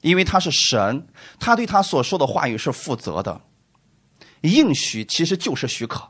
[0.00, 1.06] 因为他是神，
[1.38, 3.40] 他对他所说的话语是负责的。
[4.42, 6.08] 应许其实就是许可，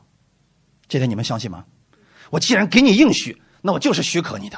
[0.87, 1.65] 这点你们相信吗？
[2.29, 4.57] 我既然给你应许，那我就是许可你的，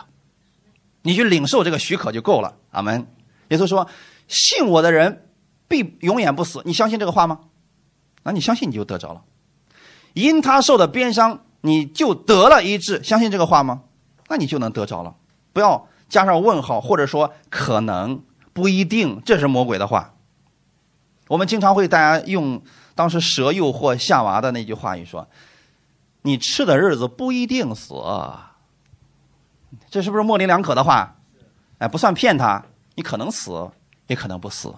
[1.02, 2.56] 你去领受这个许可就够了。
[2.72, 3.08] 阿门。
[3.50, 3.88] 耶稣说
[4.28, 5.30] ：“信我的人
[5.68, 7.40] 必永远不死。”你相信这个话吗？
[8.24, 9.24] 那你相信你就得着了。
[10.14, 11.46] 因他受的鞭伤。
[11.66, 13.84] 你就得了医治，相信这个话吗？
[14.28, 15.16] 那你就能得着了。
[15.54, 18.22] 不要加上问号，或者说可能
[18.54, 20.14] 不一定，这是魔鬼的话。
[21.28, 22.62] 我们经常会大家用
[22.96, 25.28] 当时蛇诱惑夏娃的那句话语说
[26.22, 27.96] ：“你吃的日子不一定死。”
[29.90, 31.16] 这是不是模棱两可的话？
[31.80, 32.64] 哎，不算骗他，
[32.96, 33.72] 你可能死，
[34.08, 34.74] 也可能不死。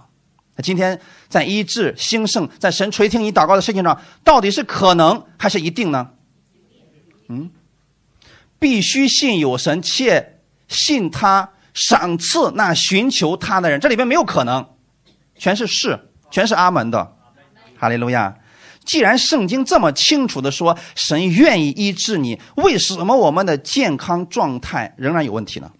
[0.55, 6.11] 那今天在医治兴盛，在神垂听你祷告的事情上，到底是可能还是一定呢？
[7.27, 7.51] 嗯，
[8.57, 13.79] 必须信有神，且信他赏赐那寻求他的人。
[13.79, 14.65] 这里边没有可能，
[15.37, 15.99] 全是是，
[16.31, 17.15] 全是阿门的。
[17.77, 18.35] 哈利路亚！
[18.85, 25.71] 既然圣经这么清楚的说神愿意医治你，为什么我们的健康状态仍然有问题呢？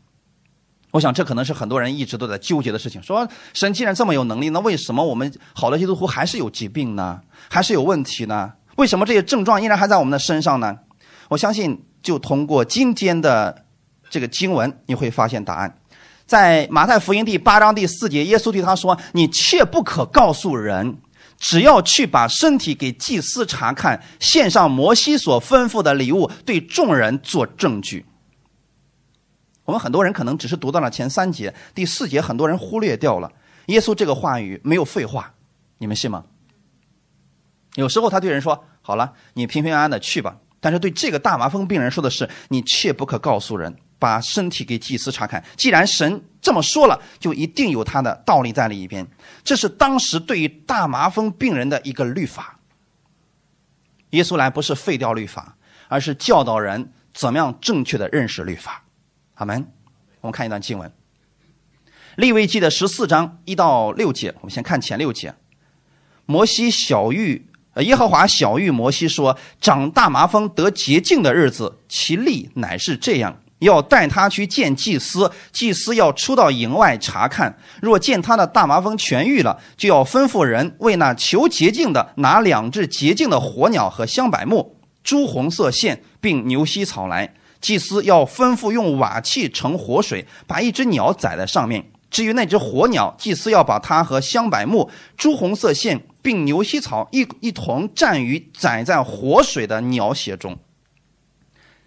[0.92, 3.04] 我想这可能是很多人一直都在纠结的事情。
[3.04, 7.22] 说神既然这么有能力，那为什么我们好的基督徒还是有疾病呢？
[7.50, 8.52] 还是有问题呢？
[8.78, 10.76] 为什么这些症状依然还在我们的身上呢？
[11.30, 13.66] 我相信，就通过今天的
[14.10, 15.78] 这个经文，你会发现答案。
[16.26, 20.98] 在马太福音第八章第四节，耶稣对他说：“你切不可告诉人，
[21.38, 28.06] 只要去把身体给祭司查看，献上摩西所吩咐的礼物，对众人做证据。”
[29.66, 33.32] 我们很多人可能只是读到了前三节，第四节很多人忽略掉了。
[33.68, 35.34] 耶稣这个话语没有废话，
[35.78, 36.24] 你们信吗？
[37.76, 43.76] 有时候他对人说：“好了，你平平安安的去吧。”但是对这个大麻风病人说的是：你切不可告诉人，
[44.06, 45.44] 把身体给祭司查看。
[45.58, 49.08] 既然神这么说了，就一定有他的道理在里边。
[49.44, 52.60] 这是当时对于大麻风病人的一个律法。
[54.12, 58.84] 耶稣来不是废掉律法，而是教导人怎么样正确的认识律法。
[59.34, 59.66] 阿门。
[60.22, 60.88] 我们看一段经文，
[62.16, 64.34] 《利未记》的十四章一到六节。
[64.42, 65.34] 我们先看前六节：
[66.28, 77.58] 摩西小玉耶和华小玉摩西说：“长大麻风得洁净的日子，其例乃是这样：要带他去见祭司，祭司要出到营外查看。
[77.82, 87.34] 若见他的大麻风痊愈了，就要吩咐人为那求洁净的拿两只洁净的火鸟和香柏木、朱红色线，并牛膝草来。
[87.60, 91.86] 祭司要吩咐用瓦器盛火水，把一只鸟宰在上面。
[92.10, 100.58] 至于那只火鸟，祭司要把它和香柏木、朱红色线。”并牛膝草一一同蘸于载在活水的鸟血中。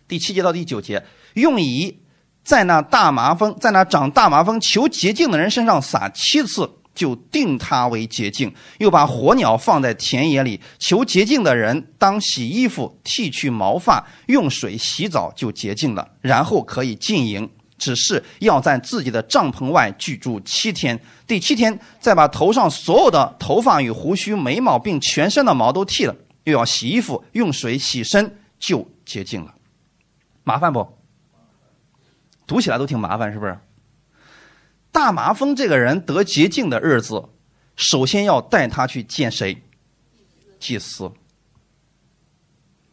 [0.06, 1.04] 第七节到第九节，
[1.38, 1.98] 用以
[2.44, 8.52] 在那大麻风在那长大麻风求洁净的人身上撒七次，就定他为洁净。
[8.78, 17.48] 又把火鸟放在田野里，求洁净的人当洗衣服，剃去毛发，用水洗澡就洁净了，然后可以进营。
[17.78, 29.54] 只是要在自己的帐篷外居住七天，第七天再把头上所有的头发与胡须、眉毛，并全身的毛都剃了，又要洗衣服，用水洗身，就洁净了。
[30.42, 30.97] 麻烦不？
[32.48, 33.56] 读起来都挺麻烦，是不是？
[34.90, 37.28] 大麻风这个人得洁净的日子，
[37.76, 39.62] 首先要带他去见谁？
[40.58, 41.12] 祭司。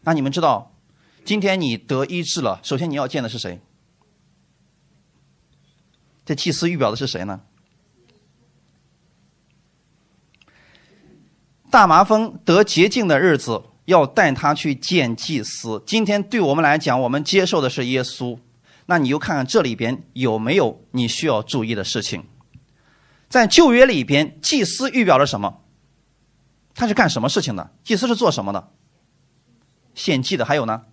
[0.01, 0.75] 那你们知道，
[1.23, 3.59] 今天你得医治了，首先你要见的是谁？
[6.25, 7.41] 这祭司预表的是谁呢？
[11.71, 15.81] 大麻风得洁净的日子，要带他去见祭司。
[15.87, 18.37] 今天对我们来讲，我们接受的是耶稣。
[18.85, 22.25] 那你又看看这里边有没有你需要注意的事情？
[23.27, 25.63] 在旧约里边，祭司预表了什么？
[26.75, 27.71] 他是干什么事情的？
[27.83, 28.71] 祭司是做什么的？
[29.93, 30.45] 献祭的。
[30.45, 30.83] 还有呢？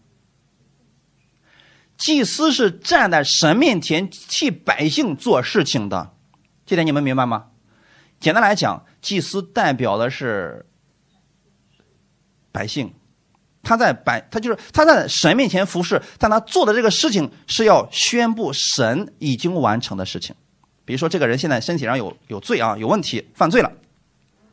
[1.99, 6.14] 祭司是站在神面前替百姓做事情的，
[6.64, 7.51] 这点你们明白吗？
[8.18, 10.66] 简单来讲，祭司代表的是
[12.51, 12.95] 百姓，
[13.62, 20.34] 他在百，他就是他在神面前服侍，但他做的这个事情是要宣布神已经完成的事情。
[20.84, 23.70] 比如说，这个人现在身体上有有罪啊，有问题，犯罪了。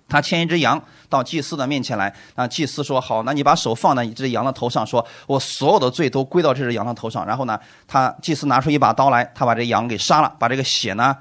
[0.08, 11.16] 他牵一只羊到祭司的面前来，那祭司说：“好，那你把手放在这只羊的头上，说我所有的罪都归到这只羊的头上。”然后呢，他祭司拿出一把刀来，他把这羊给杀了，把这个血呢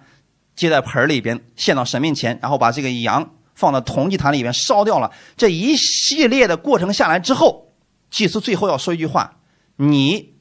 [0.56, 5.10] 接在盆里边献到神面前，然后把这个羊放到铜祭坛里边烧掉了。
[5.36, 7.67] 这一系列的过程下来之后，
[8.10, 9.38] 祭司最后要说一句话
[9.76, 10.34] ：“你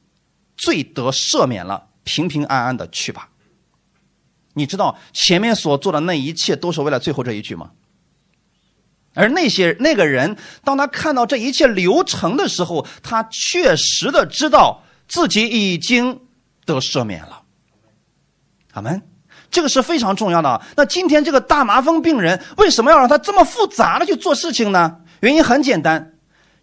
[0.56, 3.30] 罪得赦免了，平平安安的去吧。”
[4.54, 7.70] 你知道前面所做的那一切都是为了最后这一句吗？
[9.14, 16.20] 而那些那个人，当他看到这一切流程的时候，他确实的知道自己已经
[16.64, 17.42] 得赦免了。
[18.72, 19.02] 阿门，
[19.50, 20.60] 这个是非常重要的。
[20.76, 25.00] 那今天这个大麻风病人为什么要让他这么复杂的去做事情呢？
[25.20, 26.17] 原因很简单，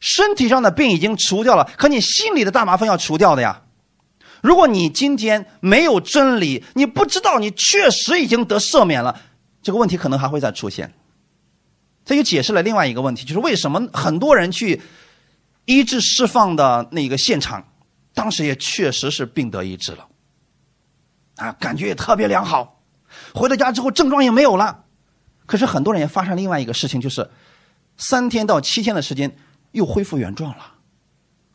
[0.06, 3.64] 身体上的病已经除掉了，可你心里的大麻风要除掉的呀。
[4.43, 9.20] 如果你今天没有真理，你不知道你确实已经得赦免了，
[9.64, 10.93] 这个问题可能还会再出现。
[12.06, 14.80] 这就解释了另外一个问题，就是为什么很多人去
[15.66, 17.68] 医治释放的那个现场，
[18.14, 20.08] 当时也确实是病得医治了，
[21.38, 22.84] 啊，感觉也特别良好，
[23.34, 24.84] 回到家之后症状也没有了，
[25.47, 27.28] 可是很多人也发生另外一个事情，就是
[27.97, 29.36] 三天到七天的时间
[29.76, 30.73] 又恢复原状了，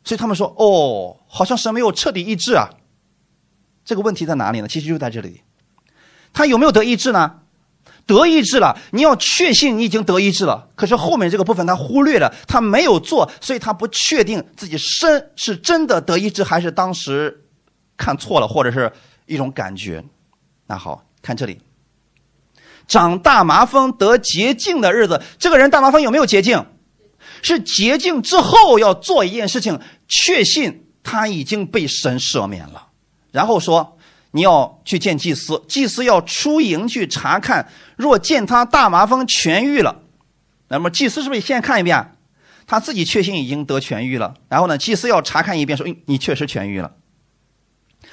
[0.05, 2.69] 所以他们说，哦，好像是没有彻底医治啊。
[3.85, 4.69] 这个问题在哪里呢？
[4.69, 5.41] 其实就在这里，
[6.33, 7.41] 他有没有得医治呢？
[8.07, 10.69] 得医治了，你要确信你已经得医治了。
[10.75, 17.45] 可是后面这个部分他忽略了，他没有做，所以他不确定自己身是真的得医治，还是当时
[17.97, 18.93] 看错了，或者是
[19.27, 20.05] 一种感觉。
[20.67, 21.61] 那好看这里，
[22.87, 26.67] 长大麻风得洁净的日子，这个人大麻风有没有洁净？
[27.43, 32.89] 是洁净之后要做一件事情，确信他已经被神赦免了，
[33.33, 33.97] 然后说。
[34.33, 37.69] 你要去见祭司，祭司要出营去查看。
[37.97, 40.03] 若见他大麻风痊愈了，
[40.69, 42.13] 那么祭司是不是先看一遍？
[42.65, 44.35] 他自己确信已经得痊愈了。
[44.49, 46.93] 然后呢，祭司要查看一遍，说：“哎，你确实痊愈了。”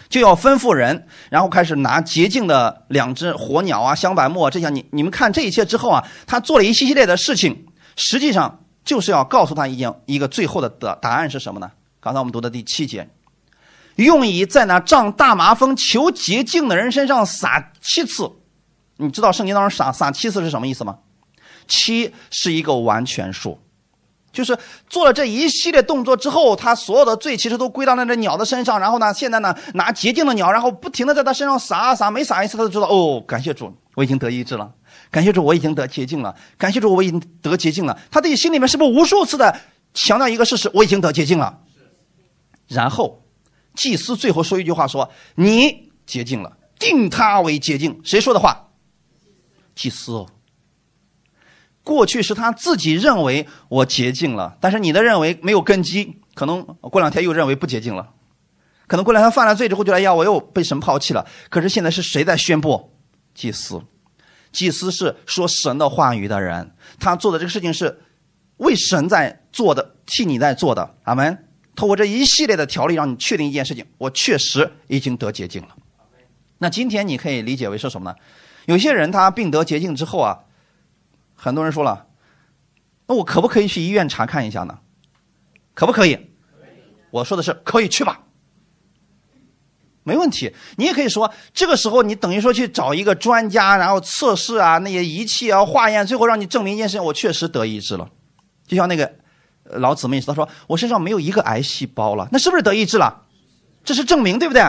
[0.09, 4.71] 就要吩咐人，然后开始拿洁净的两只火鸟啊、香柏木啊这些。
[4.71, 11.69] 你你们看这一切之后啊，他做了一系列的事情，实际上就是要告诉他一件一个最后的答答案是什么呢？
[11.99, 13.07] 刚才我们读的第七节。
[13.97, 18.31] 用以在那仗大麻风求捷径的人身上撒七次，
[18.95, 20.99] 你知道圣经当中撒撒七次是什么意思吗？
[21.67, 23.59] 七是一个完全数，
[24.37, 24.55] 就是
[24.87, 28.79] 做了这一系列动作之后，他所有的罪其实都归到那只鸟的身上。
[28.79, 34.69] 然后呢，现在呢拿洁净的鸟，然后不停的在他身上撒啊撒，每撒一次他就知道哦，感谢主，我已经得医治了；
[35.09, 37.99] 感谢主，我已经得洁净了；感谢主，我已经得洁净了。
[38.11, 39.59] 他自己心里面是不是无数次的
[39.93, 41.59] 强调一个事实：我已经得洁净了？
[42.67, 43.23] 然后。
[43.75, 48.69] 祭司最后说一句话：“说你洁净了，定他为洁净。”谁说的话？
[49.75, 50.25] 祭司。
[51.87, 58.09] 过去是他自己认为我洁净了，但是你的认为没有根基，可能过两天又认为不洁净了，
[58.87, 61.25] 可能过两天犯了罪之后觉得呀，我又被神抛弃了。
[61.49, 62.91] 可是现在是谁在宣布？
[63.33, 63.81] 祭司。
[64.51, 68.01] 祭司是说神的话语的人，他做的这个事情是
[68.57, 70.95] 为神在做的，替你在做的。
[71.03, 71.45] 阿门。
[71.73, 75.69] 通过这一系列的条例，让你确定一件事情：我确实已经得洁净了。
[76.57, 78.17] 那今天你可以理解为是什么呢？
[78.65, 80.39] 有些人他病得洁净之后啊，
[81.37, 82.07] 很多人说了，
[83.07, 84.79] 那我可不可以去医院查看一下呢？
[85.73, 86.17] 可不可以？
[87.11, 88.19] 我说的是可以去吧，
[90.03, 90.53] 没问题。
[90.75, 98.09] 你也可以说，这个时候你等于说去找一个专家，然后测试啊，那些仪器啊，化验，最后让你证明一件事情：我确实得医治了。
[98.65, 99.15] 就像那个。
[99.69, 103.23] 老姊妹，他说我身上没有一个癌细胞了，那是不是得医治了？
[103.83, 104.63] 这是证明，对不对？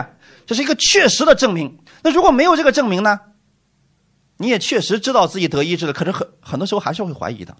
[0.45, 1.79] 这是一个确实的证明。
[2.03, 3.17] 那如果没有这个证明呢？
[4.39, 7.55] 你也确实知道自己得医治了，可是很很多时候还是会怀疑的。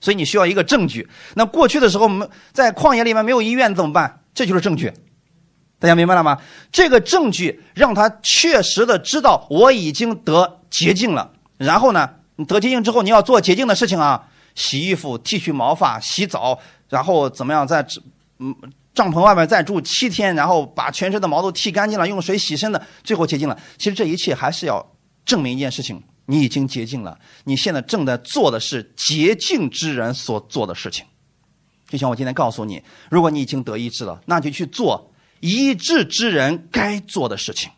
[0.00, 1.08] 所以你需要一个证据。
[1.34, 4.20] 那过去的时候，我们在旷野里面没有医院怎么办？
[4.34, 4.92] 这就是证据。
[5.78, 6.40] 大家明白了吗？
[6.70, 11.32] 这个证据让他确实的知道我已经得洁净了。
[11.56, 14.28] 然后呢，你得洁净之后，你要做洁净的事情啊。
[14.54, 17.86] 洗衣服、剃去毛发、洗澡，然后怎么样，在
[18.38, 18.56] 嗯
[18.94, 23.58] 帐篷外面再住七天，然后把全身的毛都剃干净了，用水洗身的，最后洁净了。
[23.76, 24.94] 其实这一切还是要
[25.26, 27.18] 证明一件事情：你已经洁净了。
[27.44, 31.04] 你现在正在做的是洁净之人所做的事情。
[31.88, 37.70] 就像我今天告诉你，如果你已经得医治了，那就去做医治之人该做的事情。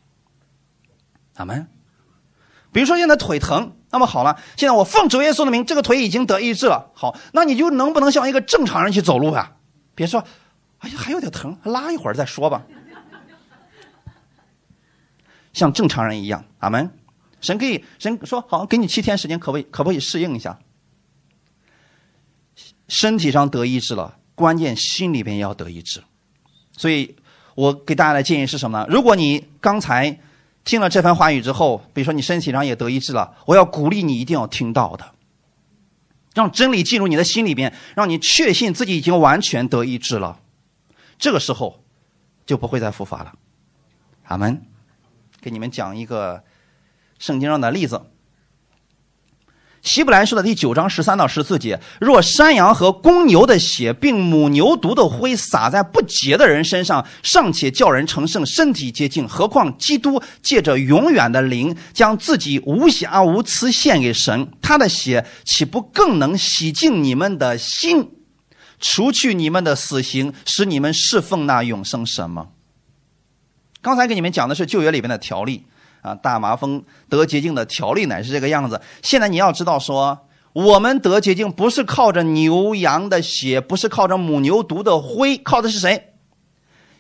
[1.35, 1.69] 阿门。
[2.71, 6.91] 比如说现在腿疼，那么好了，现在我奉主耶稣的名，这个腿已经得医治了。
[6.95, 9.57] 好，那你就能不能像一个正常人去走路呀？
[9.95, 10.23] 别说，
[10.79, 12.63] 哎呀还有点疼，拉一会儿再说吧。
[15.55, 16.91] 像正常人一样，阿门。
[17.41, 19.63] 神可以，神说好，给你七天时间，可不可以？
[19.71, 20.59] 可不可以适应一下？
[22.89, 26.03] 身体上得医治了，关键心里边也要得医治。
[26.73, 27.17] 所以
[27.55, 28.87] 我给大家的建议是什么呢？
[28.89, 30.21] 如果你刚才。
[30.65, 35.13] 听了这番话语之后，比如说你身体上也得医治了，我要鼓励你一定要听到的，
[36.35, 40.41] 让真理进入你的心里边，让你确信自己已经完全得医治了，
[41.19, 41.83] 这个时候
[42.45, 43.33] 就不会再复发了。
[44.25, 44.61] 阿门。
[45.41, 46.45] 给你们讲一个
[47.19, 48.03] 圣经上的例子。
[49.81, 68.11] 希伯来书的第九章十三到十四节：若山羊和公牛的血，并母牛犊的灰洒在不洁的人身上，尚且叫人成圣，身体洁净，何况基督借着永远的灵，将自己无瑕无疵献给神，他的血岂不更能洗净你们的心，
[68.81, 72.49] 除去你们的死刑，使你们侍奉那永生神吗？
[73.81, 75.65] 刚才给你们讲的是旧约里面的条例。
[76.03, 78.81] 啊，大麻风得洁净的条例乃是这个样子。
[79.03, 86.15] 现在你要知道，说我们得洁净不是靠着牛羊的血，不是靠着母牛犊的灰，靠的是谁？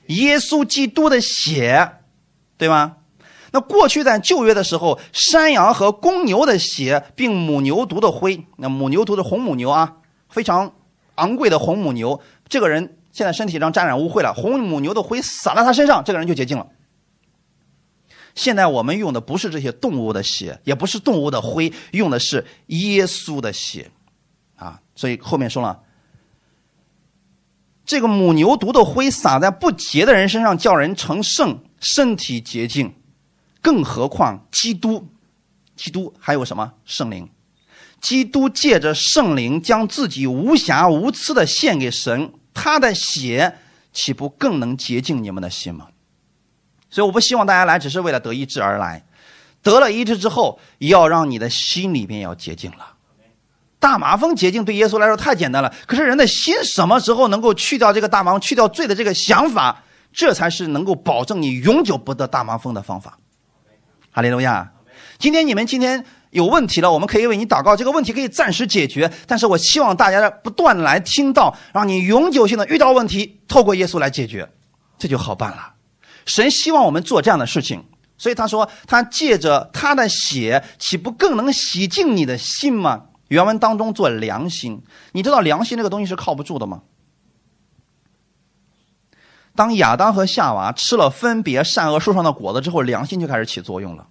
[0.06, 1.92] 耶稣基督的血，
[2.56, 2.96] 对吗？
[3.50, 9.96] 那过去在旧约的时候，山羊和公牛的血，并母牛犊的灰，那母牛犊的红母牛啊，
[10.28, 10.72] 非常
[11.14, 16.66] 昂贵的红母牛，这个人现在身体上沾染污秽了，红母牛的灰洒在他身上，这个人就洁净了。
[18.38, 23.90] 现在我们用的不是这些动物的血，也不是动物的灰，用的是耶稣的血，
[24.54, 25.80] 啊，所以后面说了，
[27.84, 32.94] 这个母牛犊的灰撒在不洁的人身上，叫人成圣，身体洁净，
[33.60, 35.08] 更何况基督，
[35.74, 37.28] 基督还有什么圣灵？
[38.00, 43.58] 基督借着圣灵将自己无瑕无疵的献给神，他的血
[43.92, 45.88] 岂不更能洁净你们的心吗？
[46.90, 49.04] 所以我不希望大家来只是为了得医治而来，
[49.62, 52.94] 得了医治之后，要让你的心里面要洁净了。
[53.78, 63.18] 大麻风洁净对耶稣来说太简单了，可是人的心什么时候能够去掉这个大麻、去掉罪的这个想法，这才是能够保证你永久不得大麻风的方法。
[64.10, 64.72] 哈利路亚！
[65.18, 69.12] 今天你们今天有问题了，我们可以为你祷告，这个问题可以暂时解决。
[69.28, 74.48] 但是我希望大家不断来听到，让你永久性的遇到问题，透过耶稣来解决，
[74.98, 75.74] 这就好办了。
[76.28, 77.84] 神希望我们做这样的事情，
[78.16, 86.82] 所以他说：“他借着他的血，岂不更能洗净你的心吗？”原文当中做良心，你知道良心这个东西是靠不住的吗？
[89.54, 94.06] 当亚当和夏娃吃了分别善恶树上的果子之后，良心就开始起作用了。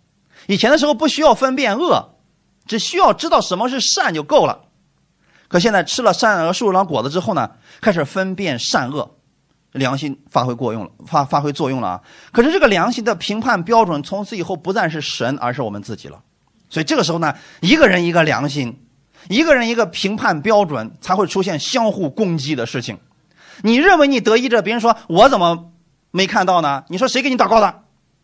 [0.46, 2.16] 以前的时候不需要分辨恶，
[2.66, 4.66] 只需要知道什么是善就够了。
[5.48, 7.52] 可现在吃了善恶树上的果子之后呢，
[7.82, 9.17] 开始分辨善恶。
[9.78, 12.02] 良心发挥过用了，发发挥作用了啊！
[12.32, 16.22] 可是这个良心的评判标准从此以后不再是神，而是我们自己了。
[16.70, 18.86] 所以这个时候呢，一个人一个良心，
[19.30, 23.00] 一个人一个评判标准，才会出现相互攻击的事情。
[23.62, 25.72] 你认为你得意着，别人说我怎么
[26.12, 26.84] 没看到呢？
[26.90, 27.68] 你说谁给你祷告的？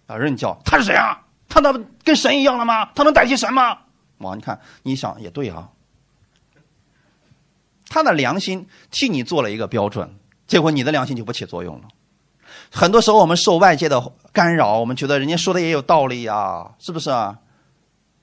[0.08, 1.22] 啊，任教，他是谁啊？
[1.48, 2.90] 他能跟神一样了吗？
[2.96, 3.78] 他能代替神吗？
[4.20, 5.70] 哇，你看，你想也对啊，
[7.90, 10.14] 他的良心替你做了一个标准。
[10.54, 11.88] 结果你的良心就不起作用了。
[12.72, 17.40] 很多时候我们受外界的干扰，我们觉得人家说的也有道理呀，是不是啊？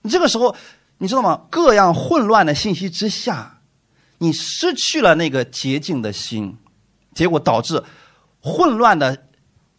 [0.03, 0.55] 你这个时候
[0.99, 1.47] 你知道吗？
[1.51, 3.59] 各样混乱的信息之下，
[4.19, 6.57] 你失去了那个洁净的心，
[7.17, 7.83] 结果导致
[8.41, 9.25] 混乱的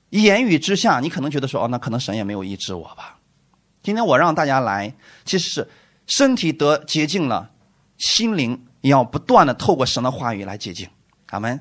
[0.09, 3.17] 言语之下，你可能觉得说哦，那可能神也没有医治我吧。
[3.81, 4.93] 今天我让大家来，
[5.23, 5.69] 其实是
[6.05, 7.49] 身体得洁净了，
[7.97, 10.89] 心灵也要不断的透过神的话语来洁净。
[11.27, 11.57] 阿门。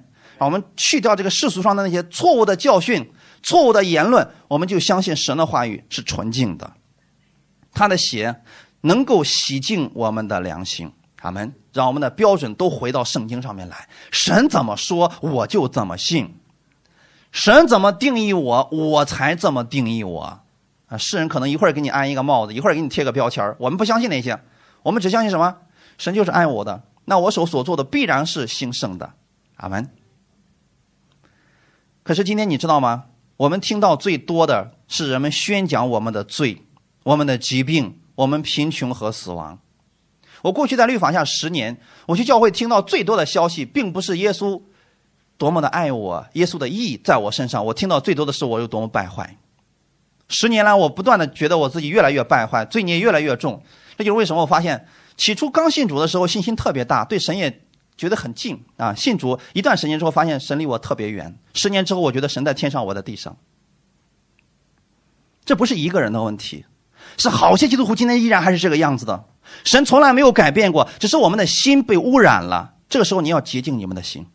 [0.46, 3.12] 我们去掉这个世俗上的那些错误的教训、
[3.42, 6.72] 错误的言论，我们就相信神的话语是纯净的，
[7.72, 8.42] 他的血
[8.82, 10.92] 能够洗净我们的良心。
[11.22, 11.54] 阿门。
[11.72, 16.34] 让我们的标准都回到圣经上面来，神怎么说我就怎么信，
[17.30, 20.40] 神怎么定义我，我才这么定义我。
[20.86, 24.40] 啊，世人可能一会儿给你安一个帽子，一会儿给你贴个标签我们不相信那些，
[24.82, 25.58] 我们只相信什么？
[25.96, 29.12] 神就是爱我的，那我所所做的必然是兴盛的。
[29.54, 29.88] 阿门。
[32.10, 33.04] 可是今天你知道吗？
[33.36, 36.64] 我们听到最多的是人们宣讲我们的罪、
[37.04, 39.60] 我们的疾病、我们贫穷和死亡。
[40.42, 44.60] 我过去在律法下十年，我去教会听到最多的消息，并不是耶稣
[45.38, 47.64] 多么的爱我，耶稣的意义在我身上。
[47.66, 49.36] 我听到最多的是我有多么败坏。
[50.28, 53.62] 十年来，我不断的觉得我自己越来越败坏，罪孽越来越重。
[53.96, 54.84] 这就是为什么我发现，
[55.16, 57.62] 起初刚信主的时候信心特别大，对神也
[58.00, 58.94] 觉得很近啊。
[58.94, 61.38] 信主一段时间之后，发现神离我特别远。
[61.52, 63.36] 十年之后，我觉得神在天上，我在地上。
[65.44, 66.64] 这不是一个人的问题，
[67.18, 69.26] 是好些基督徒今天依然还是这个样子的。
[69.64, 72.76] 神从来没有改变过，只是我们的心被污染了。
[72.88, 74.26] 这个时候，你要洁净你们的心，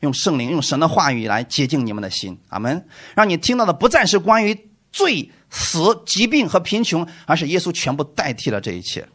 [0.00, 2.38] 用圣灵、用神的话语来洁净你们的心。
[2.48, 2.86] 阿门。
[3.14, 9.06] 让你听到的不再是关于罪、死、疾病和贫穷，而是耶稣全部代替了这一切。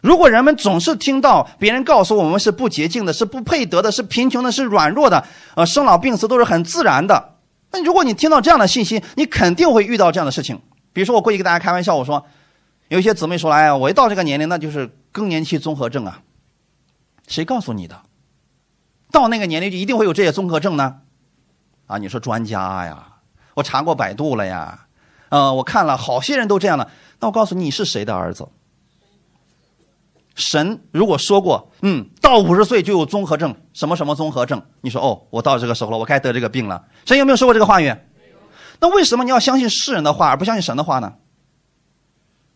[0.00, 5.24] 如果人们总是听到别人告诉我们是不洁净的、是不配得的、是贫穷的、是软弱的，
[5.54, 7.34] 呃，生老病死都是很自然的。
[7.72, 10.60] 那如果你听到这样的信息，你肯定会遇到这样的事情。
[10.92, 12.24] 比如说，我过去跟大家开玩笑，我说，
[12.88, 16.22] 有些姊妹说：“哎呀，我一到这个年龄，那就是更年期综合症啊。”
[17.28, 18.00] 谁告诉你的？
[19.10, 20.96] 到那个年龄就一定会有这些综合症呢？
[21.86, 23.16] 啊，你说专家呀，
[23.54, 24.86] 我查过百度了呀，
[25.28, 26.88] 呃，我看了好些人都这样的。
[27.20, 28.48] 那我告诉你，你是谁的儿子？
[30.38, 34.62] 神如果说过，嗯，到五十岁就有综合症，什么什么综合症？
[34.82, 36.84] 你说哦，我到这个时候了，我该得这个病了。
[37.04, 37.92] 神有没有说过这个话语？
[38.78, 41.14] 那为什么你要相信世人的话而不相信神的话呢？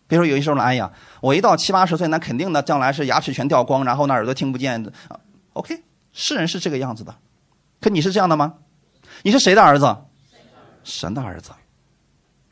[0.07, 4.93] 比如说有些时候呢，哎呀，我一到七八十岁，那肯定的，将来是牙齿全掉光，然后呢耳朵听不见。
[5.55, 7.13] OK，世人是这个样子的，
[7.81, 8.55] 可你是这样的吗？
[9.23, 9.97] 你是谁的儿子？
[10.85, 11.51] 神的儿子。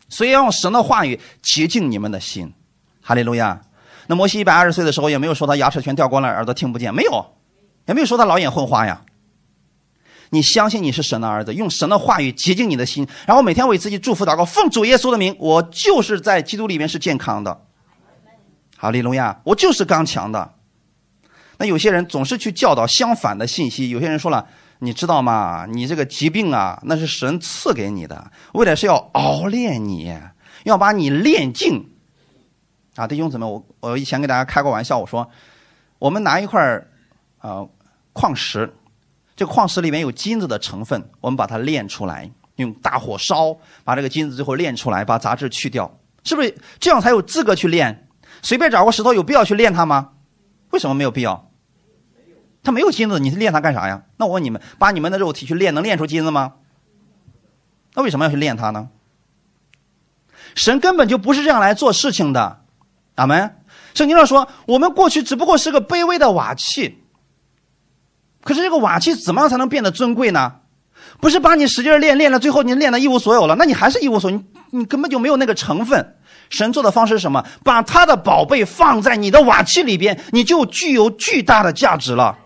[0.08, 2.52] 所以要用神的话语洁净你们的心。
[3.00, 3.60] 哈利路亚。
[4.10, 7.24] 那摩西一百二十岁的时候，也没有说他牙齿全掉光了，耳朵听不见，没有，
[7.86, 9.02] 也没有说他老眼昏花呀。
[10.30, 17.60] 你相信你是神的儿子，用神的话语洁净你的心，然后每天为自己祝福祷告，奉主耶稣的名，我就是在基督里面是健康的。
[18.76, 20.54] 好，李龙亚，我就是刚强的。
[21.58, 24.44] 那有些人总是去教导相反的信息，有些人说了，
[24.80, 25.66] 你知道吗？
[25.70, 30.12] 你这个疾病啊，那是神赐给你的，为的是要熬炼你，
[30.64, 31.89] 要把你炼净。
[33.00, 35.26] 啊，弟兄姊妹，我我以前给大家开过玩笑，我说，
[35.98, 36.86] 我们拿一块儿
[37.38, 37.66] 啊
[38.12, 38.70] 矿石，
[39.34, 48.06] 这个矿石里面有金子的成分，我们把它炼出来，用大火烧，把这个金子最后炼出来，把杂质去掉，是不是这样才有资格去炼？
[48.42, 50.10] 随便找个石头有必要去炼它吗？
[50.68, 51.50] 为什么没有必要？
[52.62, 54.02] 它没有金子，你炼它干啥呀？
[54.18, 56.56] 那我问你们，把你们的肉体去炼，能炼出金子吗？
[57.94, 58.90] 那为什么要去炼它呢？
[60.54, 62.60] 神根本就不是这样来做事情的。
[63.20, 63.56] 阿门。
[63.94, 66.98] 圣经上说，我们过去只不过是个卑微的瓦器。
[68.42, 70.54] 可是这个瓦器怎么样才能变得尊贵呢？
[71.20, 74.36] 不是把你使劲练练了，最后你练的一无所有了，那你还是一无所有，
[74.70, 76.16] 你你根本就没有那个成分。
[76.48, 77.44] 神做的方式是什么？
[77.62, 82.38] 把他的宝贝放在你的瓦器里边，你就具有巨大的价值了。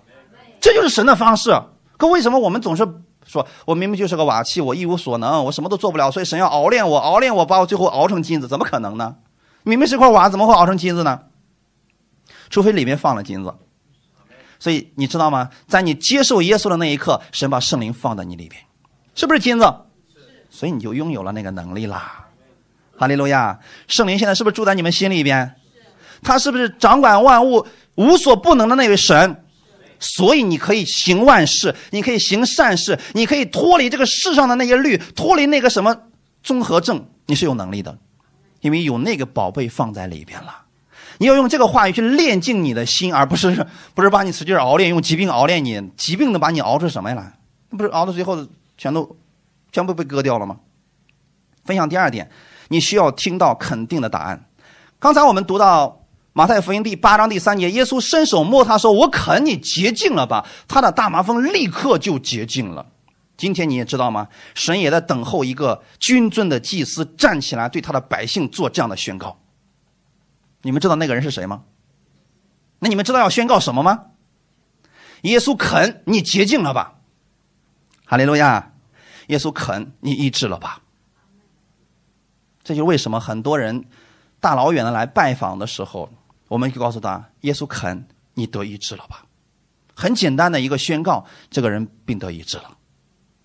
[0.61, 1.57] 这就是神的方式。
[1.97, 2.87] 可为什么我们总是
[3.27, 8.49] 说，我明明就是个瓦器，我一无所能，我什么都做不了，所以神要熬炼我，熬炼我，把我最后熬成金子？
[8.49, 9.14] 怎么可能呢？
[9.65, 11.21] 明明是块瓦，怎么会熬成金子呢？
[12.49, 13.53] 除非里面放了金子。
[14.61, 15.51] 所以你知道吗？
[15.67, 18.62] 在你接受耶稣的那一刻，神把圣灵放在你里边，
[19.15, 19.65] 是不是金子？
[20.49, 22.27] 所以你就拥有了那个能力啦。
[22.97, 23.59] 哈利路亚！
[23.89, 25.57] 圣灵现在是不是住在你们心里边？
[26.23, 29.45] 他是不是掌管万物、无所不能的那位神？
[29.99, 35.97] 所以你可以行万事，你可以行善事，你可以脱离这个世上的那些律，脱离那个什么
[36.43, 37.99] 综合症，你是有能力的。
[38.65, 40.62] 因为有那个宝贝放在里边了，
[41.19, 47.35] 你要用这个话语去炼净你的心，而不是 不是把你使劲熬炼，用疾病熬炼你，疾病能把你熬出什么来？
[47.69, 48.47] 那不是熬到最后
[48.79, 49.19] 全都
[49.71, 50.57] 全部被割掉了吗？
[51.67, 52.31] 分享第二点，
[52.69, 54.47] 你需要听到肯定的答案。
[54.99, 56.01] 刚才我们读到
[56.33, 62.87] 马太福音第八章第三节，耶稣伸手摸他说：“我肯你洁净了吧。”他的大麻风立刻就洁净了。
[63.37, 64.28] 今天你也知道吗？
[64.55, 69.41] 神也在等候一个君尊的祭司站起来，对他的百姓做这样的宣告。
[70.62, 71.64] 你们知道那个人是谁吗？
[72.78, 74.07] 那你们知道要宣告什么吗？
[75.22, 77.01] 耶稣肯你洁净了吧？
[78.05, 78.72] 哈利路亚！
[79.28, 80.82] 耶稣肯你医治了吧？
[82.62, 83.85] 这就为什么很多人
[84.39, 86.11] 大老远的来拜访的时候，
[86.49, 89.24] 我们就告诉他：耶稣肯你得医治了吧？
[89.95, 92.76] 很简单的一个宣告，这个人病得医治了。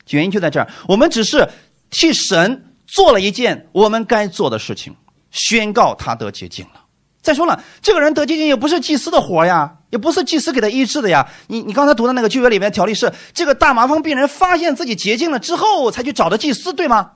[0.09, 1.47] 原因就在这儿，我们只是
[1.89, 4.95] 替神做了一件我们该做的事情，
[5.31, 6.81] 宣告他得洁净了。
[7.21, 11.27] 再说了，这个人得洁净也不是祭司的活呀，也不是祭司给他医治的呀。
[11.47, 17.11] 你你刚才读的那个旧约里面条例是，这个大麻风病人发现自己洁净了之后，才去找的祭司，对吗？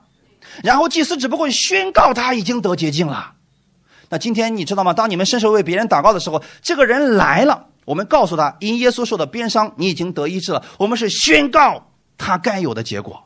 [0.62, 3.32] 然后祭司只不过宣告他已经得洁净了。
[4.10, 4.92] 那今天你知道吗？
[4.92, 10.62] 当你们伸手为别人祷告的时候，这个人来了，我们告诉他，因耶稣受的鞭伤，你已经得医治了。
[10.78, 11.90] 我们是宣告。
[12.18, 13.24] 他该有的结果。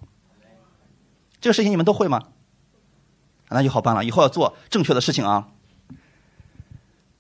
[1.41, 2.22] 这个事情你们都会吗？
[3.51, 5.49] 那就好办了，以后要做正确的事情啊。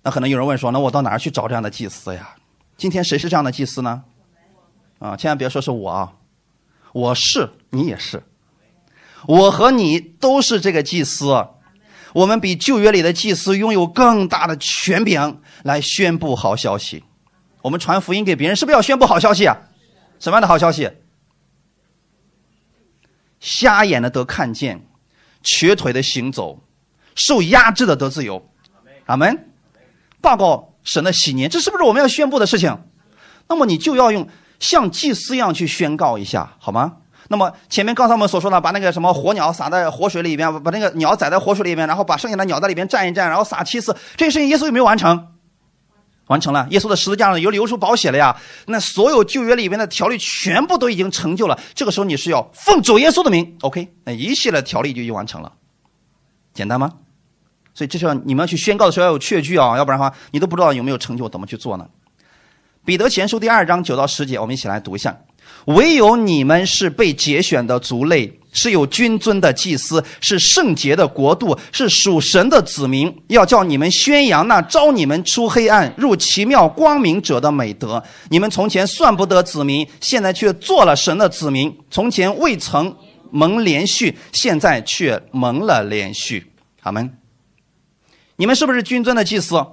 [0.02, 2.36] 那可能有人问说：“那我到哪儿去找这样的祭司呀？”
[2.76, 4.04] 今天谁是这样的祭司呢？
[4.98, 6.12] 啊，千万别说是我啊，
[6.92, 8.22] 我是，你也是，
[9.26, 11.48] 我和你都是这个祭司。
[12.12, 17.04] 我们比旧约里的祭司拥有更大的权柄来宣布好消息。
[17.62, 19.56] 我们传福音给别人，是不是要宣布好消息啊？
[20.18, 20.90] 什么样的好消息？
[23.40, 24.86] 瞎眼的得看见，
[25.42, 26.62] 瘸腿的行走，
[27.14, 28.50] 受压制的得自由。
[29.06, 29.46] 阿门。
[30.20, 32.76] 报告神的喜年，这是不是我们要宣布的事情？
[33.48, 34.28] 那么你就要用
[34.58, 36.96] 像祭司一样去宣告一下，好吗？
[37.28, 45.37] 那么前面刚才我们所说的，把那个什么火鸟撒在活水里边，把那个鸟宰在活水里边，然后把剩下的鸟在里边站一站，然后撒七次，这些事情耶稣有没有完成？
[46.28, 48.34] 完成了，耶稣的十字架上有流出宝血了呀。
[48.66, 51.58] 那所有旧约里边的条例全部都已经成就了。
[51.74, 53.88] 这个时候你是要奉主耶稣的名，OK？
[54.04, 55.52] 那一系列条例就已经完成了，
[56.54, 56.92] 简单吗？
[57.74, 61.86] 所以这时候你们要去宣告的时候要有确据啊，要不然的话你都不知道有没有成就，怎么去做呢？
[62.84, 65.16] 彼得前书第二章九到十节，我们一起来读一下。
[65.66, 73.14] 唯有你们是被节选的族类，是有君尊的祭司，是圣洁的国度，是属神的子民。
[73.28, 78.02] 要叫你们宣扬那招你们出黑暗入奇妙光明者的美德。
[78.30, 82.96] 你们从前算不得子民，现在却做了神的子民；从前未曾
[83.30, 86.50] 蒙连续，现在却蒙了连续。
[86.82, 87.18] 阿门。
[88.36, 89.64] 你们是不是君尊的祭司？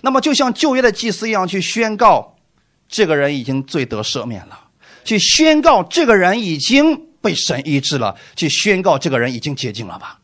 [0.00, 2.36] 那么就像旧约的祭司一样，去宣告
[2.88, 4.60] 这个人已经罪得赦免了。
[5.04, 10.20] 去宣告这个人已经被神医治了，去宣告这个人已经洁净了吧？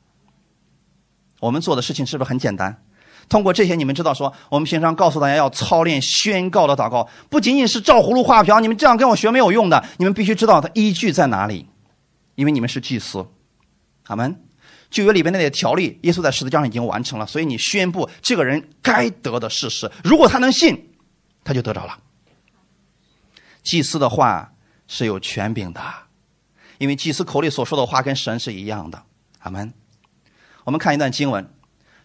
[1.40, 2.82] 我们做的事情是不是很简单？
[3.30, 9.82] 通过这些，你们知道说，我们平常告诉大家要操练宣告的祷告，不仅仅是照葫芦画瓢，你们这样跟我学没有用的。
[9.96, 11.66] 你们必须知道它依据在哪里，
[12.34, 13.26] 因为你们是祭司。
[14.09, 14.38] 阿门。
[14.90, 20.90] 旧约里边那些条例，耶稣在十字架上已经完成了，所以你宣布这个人该得的事实，如果他能信，
[21.42, 21.98] 他就得着了。
[23.62, 24.53] 祭司的话。
[24.92, 25.80] 是有权柄的，
[26.81, 29.03] 因为祭司口里所说的话跟神是一样的。
[29.41, 29.70] 阿门。
[30.64, 31.45] 我们看一段经文，《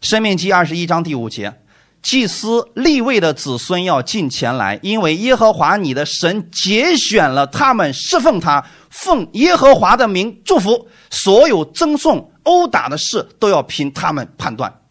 [0.01, 1.61] 生命记》二十一章第五节：
[2.01, 10.89] 祭司立位的子孙要进前来，因为耶和华你的神节选了他们，侍奉他，奉耶和华的名祝福。
[11.09, 14.81] 所有赠送、殴打的事都要凭他们判断。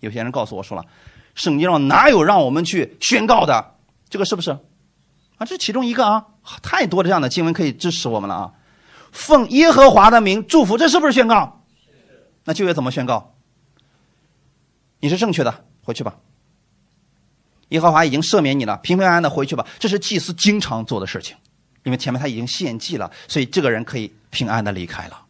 [0.00, 0.84] 有些人告诉我说了，
[1.36, 3.74] 圣经上哪有让我们去宣告的？
[4.08, 4.50] 这个是不是？
[4.50, 4.58] 啊，
[5.40, 6.26] 这是其中一个啊。
[6.62, 8.50] 太多的这样的经文可以支持我们了啊！
[9.12, 11.62] 奉耶和华的名祝福，这是不是宣告？
[12.44, 13.34] 那就业怎么宣告？
[15.00, 16.16] 你是正确的，回去吧。
[17.68, 19.66] 耶和华已经赦免你了，平平安安的回去吧。
[19.78, 21.36] 这是祭司经常做的事情，
[21.84, 25.20] 因为前面他已经献祭了，所以这个人可以平安的离开了。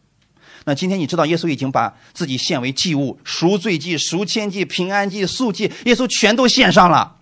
[0.65, 7.15] 那今天你知道，耶稣已经把自己献为祭物，赎罪祭、赎愆祭、平安祭、素祭，耶稣全都献上了。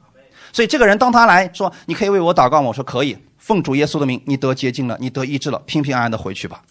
[0.51, 2.69] 所以这个人当他来说，你可以为我祷告吗？
[2.69, 3.17] 我说可以。
[3.49, 6.63] 奉主耶稣的名，你得洁净了，你得医治了，平平安安的回去吧。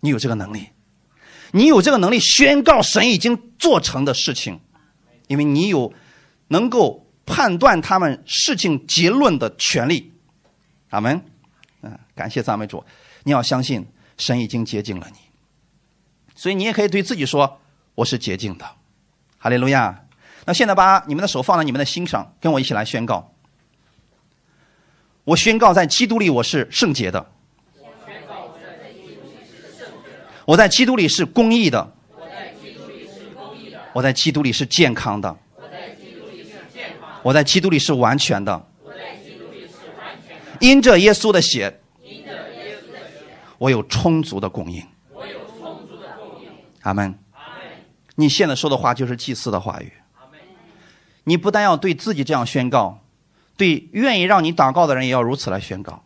[0.00, 0.68] 你有这个能力，
[1.52, 4.60] 你有这个能力宣告神已经做成的事情，
[5.26, 5.94] 因为你有
[6.48, 10.12] 能够判断他们事情结论的权利。
[10.90, 11.24] 阿门。
[11.80, 12.84] 嗯，感谢赞美主。
[13.22, 13.86] 你要相信
[14.18, 15.18] 神已经洁净了你，
[16.34, 17.58] 所以你也可以对自己说
[17.96, 18.66] ：“我是洁净的。”
[19.40, 20.04] 哈利路亚。
[20.44, 23.33] 那现在把你们的手放在你们的心上，跟我一起来宣告。
[25.24, 27.26] 我宣告，在基督里我是圣洁的。
[30.44, 31.92] 我在基督里是公义的。
[33.94, 35.34] 我在基督里是健康的。
[37.22, 38.66] 我在基督里是完全的。
[40.60, 41.80] 因着耶稣的血，
[43.56, 44.86] 我有充足的供应。
[46.82, 47.18] 阿门。
[48.16, 49.90] 你现在说的话就是祭祀的话语。
[51.24, 53.03] 你不但要对自己这样宣告。
[53.56, 56.02] 对愿意让你祷告的人，也要如此来宣告。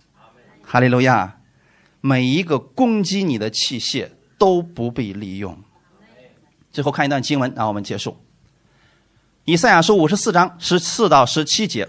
[0.63, 1.37] 哈利路亚！
[2.01, 5.59] 每一个攻击你的器械都不被利用。
[6.71, 8.17] 最后看一段经文，然后我们结束。
[9.45, 11.89] 以赛亚书五十四章十四到十七节：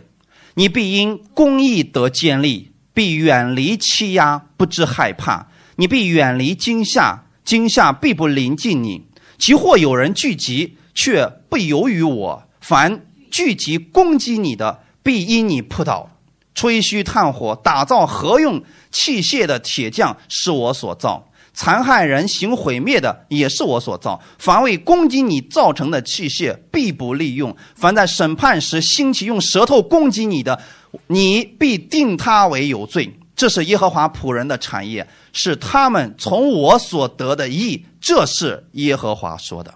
[0.55, 9.05] 你必因公义得建立，必远离欺压，不知害怕；你必远离惊吓，惊吓必不临近你。
[9.38, 16.07] 即或有人聚集，却不由于我；凡聚集攻击你的，必因你扑倒，
[16.53, 24.22] 吹嘘炭火，打造合用器械的铁匠是我所造；残害人、行毁灭的也是我所造。
[24.38, 30.62] 凡为攻击你造成的器械，必不利用；凡在审判时兴起用舌头攻击你的，
[31.07, 33.12] 你必定他为有罪。
[33.36, 37.84] 这是耶和华仆人的产业，是他们从我所得的义。
[37.99, 39.74] 这是耶和华说的。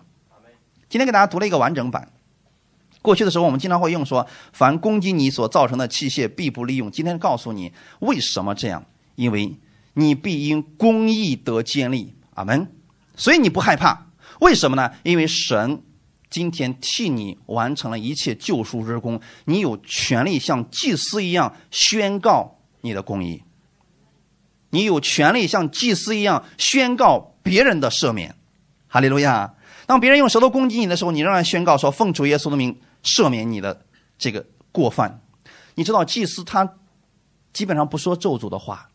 [0.88, 2.08] 今天给大家读了一个完整版。
[3.04, 8.84] 过去的时候，我们经常会用说：“凡攻击你所造成的器械，必不利用。”今天告诉你为什么这样，
[9.16, 9.60] 因为
[9.94, 12.16] 你必因公义得建立。
[12.34, 12.68] 阿门。
[13.16, 14.08] 所以你不害怕，
[14.40, 14.90] 为什么呢？
[15.04, 15.84] 因为神
[16.30, 23.44] 今天替你完成了一切救赎之功，你有权利像祭司一样宣告你的公义。
[24.72, 28.34] 你有权利像祭司一样宣告别人的赦免，
[28.88, 29.54] 哈利路亚！
[29.86, 33.86] 当别人用舌头攻击你的时候，你仍然宣告说：“奉主耶稣的名赦免你的
[34.18, 35.22] 这个过犯。”
[35.76, 36.76] 你知道祭司他
[37.52, 38.90] 基本上不说咒诅的话，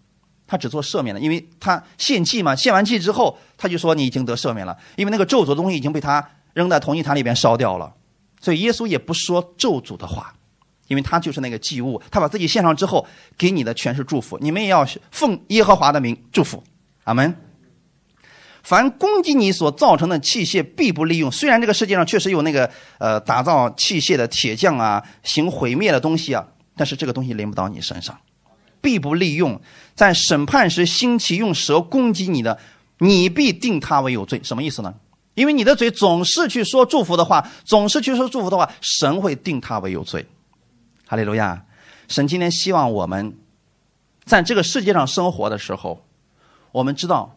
[0.47, 7.95] 他只做赦免的，因为他献祭嘛，献完祭之后他就说你已经得赦免了，因为那个咒诅的东西已经被他扔在同一坛里边烧掉了，
[8.41, 10.35] 所以耶稣也不说咒诅的话。
[10.87, 13.07] 因为他就是那个祭物，他把自己献上之后，
[13.37, 14.39] 给你的全是祝福。
[14.39, 16.65] 你们也要奉耶和华的名祝福，
[17.05, 17.47] 阿门。
[18.69, 21.33] 凡攻击你所造成的器械，必不利用。
[21.33, 26.47] 虽然这个世界上确实有那个呃打造器械的铁匠啊，行毁灭的东西啊，
[26.77, 28.21] 但是这个东西临不到你身上，
[28.83, 29.59] 必不利用。
[29.95, 32.59] 在审判时兴起用蛇攻击你的，
[32.99, 34.39] 你必定他为有罪。
[34.45, 34.95] 什么意思呢？
[35.33, 40.27] 因为你的嘴总是去说祝福的话，总是去说祝福的话，神会定他为有罪。
[41.07, 41.64] 哈利路亚！
[42.07, 43.35] 神今天希望我们
[44.27, 46.05] 在这个世界上生活的时候，
[46.71, 47.35] 我们知道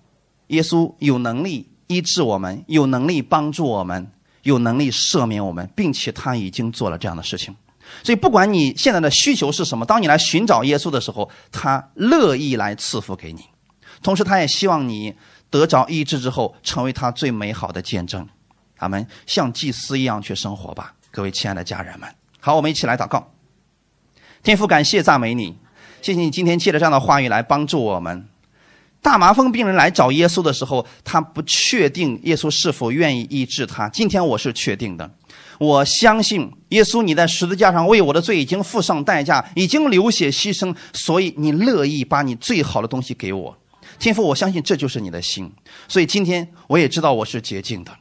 [0.51, 4.11] 耶稣有能力医治我们，有能力帮助我们，
[4.43, 7.55] 有能力赦免我们，并且他已经做了这样的事情。
[8.03, 13.43] 所以，不管你现在的需求是什么，当你来寻找耶稣的时候，他乐意来赐福给你。
[14.01, 15.13] 同时，他也希望你
[15.49, 18.27] 得着医治之后，成为他最美好的见证。
[18.79, 19.05] 咱们！
[19.27, 22.09] 像祭司一样去生活吧，各位亲爱的家人们。
[22.39, 23.31] 好，我们一起来祷告。
[24.41, 25.55] 天父，感谢赞美你，
[26.01, 28.27] 谢谢你今天借着这样的话语来帮助我们。
[29.01, 33.89] 大麻风病人来找耶稣的时候，他不确定耶稣是否愿意医治他。
[33.89, 35.09] 今天我是确定的，
[35.59, 43.57] 我相信耶稣，你在十字架上为我的罪已经付上代价，已经流血牺牲，所以你乐意把你最好的东西给我。
[43.97, 45.51] 天父，我相信这就是你的心，
[45.87, 47.91] 所以今天我也知道我是洁净的。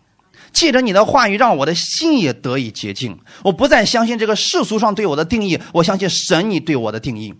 [0.52, 3.16] 借着你的话语，让我的心也得以洁净。
[3.42, 7.32] 我不再相信这个世俗上对我的定义，我相信神你对我的定义。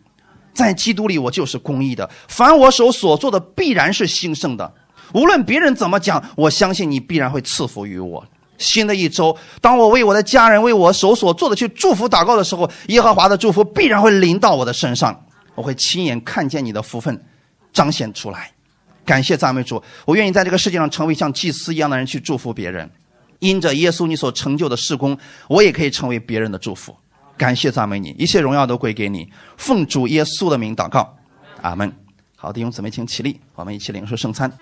[0.60, 2.08] 在基督里，我就是公义的。
[2.28, 4.72] 凡我手所做的，必然是兴盛的。
[5.12, 8.24] 无论别人怎么讲，我相信你必然会赐福于我。
[8.58, 15.18] 新的一周，当我为我的家人、为我手所做的去祝福祷告的时候，耶和华的祝福必然会临到我的身上。
[15.54, 17.24] 我会亲眼看见你的福分
[17.72, 18.52] 彰显出来。
[19.04, 22.88] 感谢赞美主，我愿意在这个世界上成为像祭司一样的人去祝福别人。
[23.38, 25.16] 因着耶稣你所成就的事工，
[25.48, 26.94] 我也可以成为别人的祝福。
[27.40, 29.26] 感谢赞美你，一切荣耀都归给你。
[29.56, 31.16] 奉主耶稣的名祷告，
[31.62, 31.90] 阿门。
[32.36, 34.52] 好，弟兄姊妹，请起立，我们一起领受圣餐。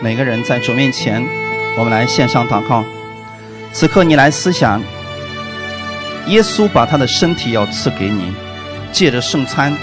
[0.00, 1.20] 每个人在主面前，
[1.76, 2.84] 我们来献上祷告。
[3.72, 4.80] 此刻你来思想。
[6.28, 8.32] 耶稣把他的身体要赐给你，
[8.92, 9.76] 借着圣餐，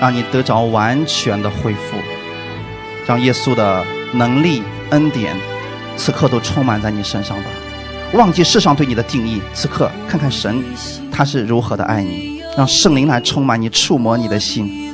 [0.00, 1.96] 让你得着完全的恢复，
[3.06, 3.84] 让耶稣的
[4.14, 5.36] 能力、恩典，
[5.96, 7.50] 此刻都充满在你身上吧。
[8.14, 10.64] 忘记世上对你的定义，此刻看看神，
[11.12, 14.88] 他是如何的爱你，让圣灵来充满你，触摸你的心。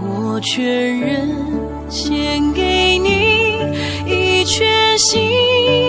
[0.00, 1.28] 我全人
[1.88, 3.56] 献给你，
[4.06, 5.87] 一全心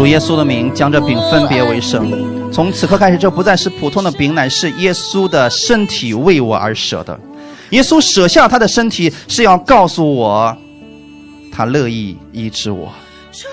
[0.00, 2.10] 主耶稣的名，将这饼分别为圣。
[2.50, 7.20] 从此刻开始，这不再是普通的饼，乃是耶稣的身体为我而舍的。
[7.68, 10.56] 耶稣舍下他的身体，是要告诉我，
[11.52, 12.90] 他乐意医治我。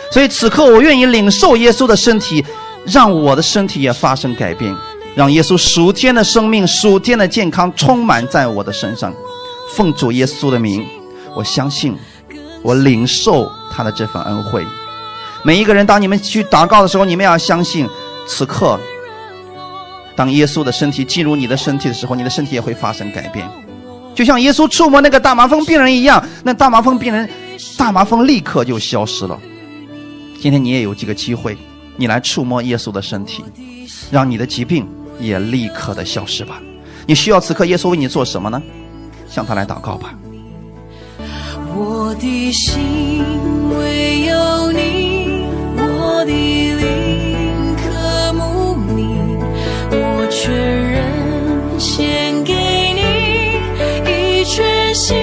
[0.09, 2.41] 所以此刻，我愿意领受耶稣的身体，
[2.85, 4.73] 让我的身体也发生改变，
[5.15, 9.13] 让耶稣属天的生命、属天的健康充满在我的身上。
[9.73, 10.85] 奉主耶稣的名。
[11.35, 11.93] 我相信，
[12.63, 14.63] 我领受他的这份恩惠。
[15.43, 17.87] 每一个人，当你们去祷告的时候，你们要相信，
[18.27, 18.79] 此刻，
[20.15, 23.47] 当耶稣的身体进入你的身体的时候，你的身体也会发生改变。
[24.13, 27.29] 就像耶稣触摸那个大麻风病人一样，那大麻风病人，
[27.77, 29.39] 大麻风立刻就消失了。
[30.41, 31.55] 今天你也有这个机会，
[31.95, 33.43] 你来触摸耶稣的身体，
[34.11, 34.87] 让你的疾病
[35.19, 36.61] 也立刻的消失吧。
[37.05, 38.61] 你需要此刻耶稣为你做什么呢？
[39.29, 40.13] 向他来祷告吧。
[41.75, 43.23] 我的心
[43.69, 45.16] 唯有你，
[46.19, 49.37] 我的灵渴慕你，
[50.31, 52.55] 全人献给
[52.95, 53.01] 你，
[54.09, 55.15] 一全心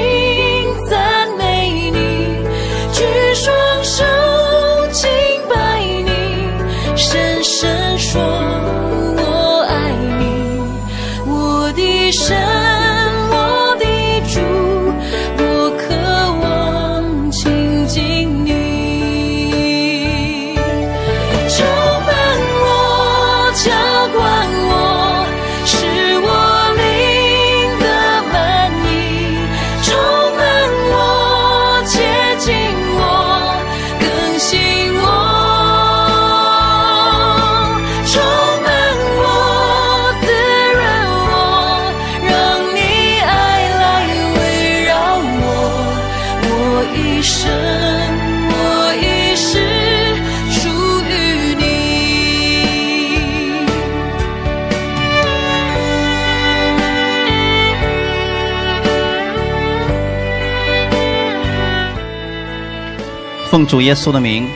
[63.66, 64.48] 主耶稣的名，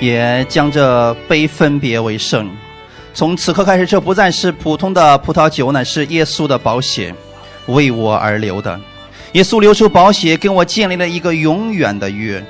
[0.00, 2.50] 也将这杯分别为圣。
[3.14, 7.14] 从此刻开始，这不再是普通的葡萄酒，乃是耶稣的宝血，
[7.66, 8.78] 为我而流的。
[9.32, 12.44] 耶稣流出宝血，跟我建立了一个永远的约，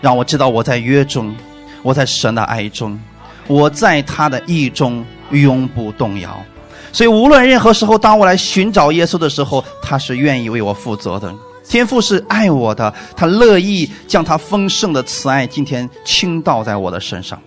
[0.00, 1.34] 让我知道我在约中，
[1.82, 2.98] 我在神的爱中，
[3.46, 6.44] 我在他的意中永不动摇。
[6.92, 11.32] 所以，无论任何时候，当我来寻找耶稣的时候，他是愿意为我负责的。
[11.68, 17.38] 天父是爱我的，他乐意将他丰盛的慈爱今天倾倒在我的身上。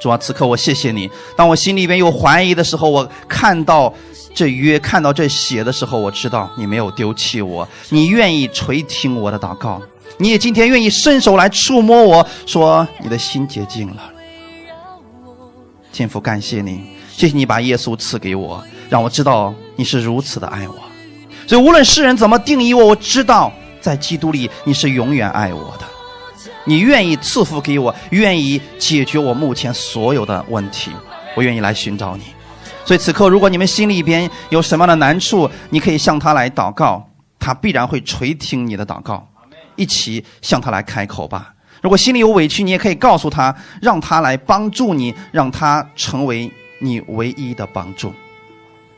[0.00, 1.10] 主啊，此刻我谢谢你。
[1.36, 3.92] 当我心里边有怀疑的时候，我看到
[4.32, 9.82] 这约，看到这血的时候，我知道你没有丢弃我，你愿意垂听我的祷告，
[10.16, 14.02] 你也今天愿意伸手来触摸我，说你的心洁净了。
[15.92, 20.87] 天父，感谢你，谢谢你把耶稣赐给我，让我知道你是如此的爱我。
[21.48, 25.86] 所以无论世人怎么定义我，我知道在基督里你是永远爱我的，
[26.66, 30.90] 你愿意赐福给我，愿意解决我目前所有的问题，
[31.34, 32.24] 我愿意来寻找你。
[32.84, 37.02] 所以此刻，如果你们心里边有什么样的难处，你可以向他来祷告，
[37.38, 39.26] 他必然会垂听你的祷告。
[39.76, 41.54] 一起向他来开口吧。
[41.80, 48.12] 如果心里有委屈，你也可以告诉他，让他来帮助你，让他成为你唯一的帮助。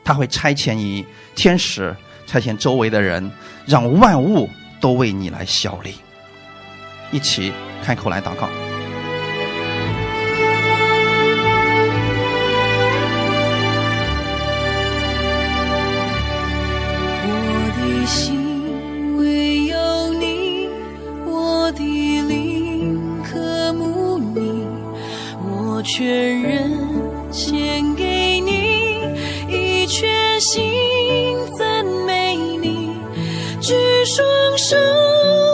[0.03, 1.95] 他会差遣你天使，
[2.31, 3.29] 差遣周围的人，
[3.65, 5.95] 让万物都为你来效力。
[7.11, 7.51] 一起
[7.83, 8.47] 开口来祷告。
[17.27, 17.33] 我
[17.75, 20.69] 的心唯有你，
[21.25, 24.65] 我的灵渴慕你，
[25.49, 26.71] 我全人
[27.29, 29.01] 献给你，
[29.49, 30.71] 一全心，
[34.05, 34.75] 双手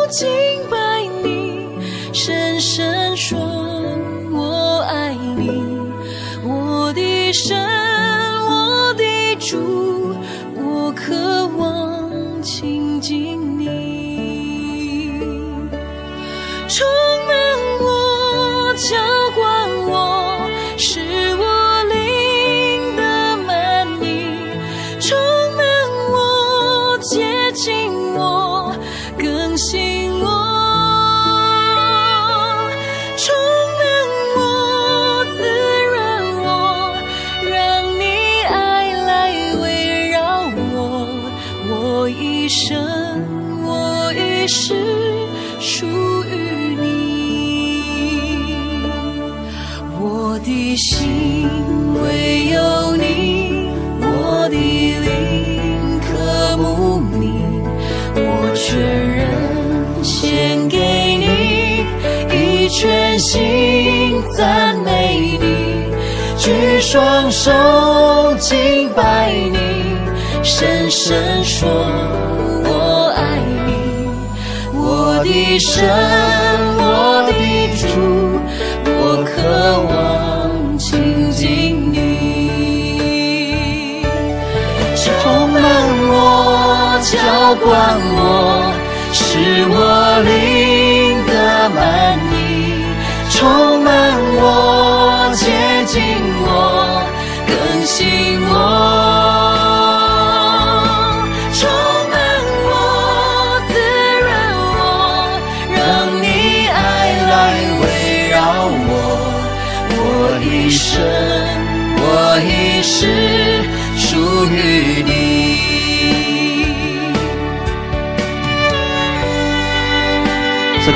[0.09, 0.27] 敬
[0.69, 1.67] 拜你，
[2.13, 3.37] 深深说
[4.31, 5.61] 我爱你，
[6.43, 7.57] 我的神，
[8.45, 10.15] 我的主。
[10.55, 11.46] 我渴
[64.35, 65.45] 赞美你，
[66.37, 67.51] 举双手
[68.39, 69.57] 敬拜你，
[70.43, 71.67] 深深说
[72.63, 73.69] 我爱你，
[74.73, 75.83] 我的神，
[76.77, 77.31] 我的
[77.75, 77.85] 主，
[78.85, 79.31] 我渴
[79.89, 81.45] 望亲近
[81.91, 81.95] 你，
[84.95, 85.61] 充满
[86.09, 86.13] 我，
[87.01, 87.15] 浇
[87.63, 87.65] 灌
[88.15, 88.16] 我，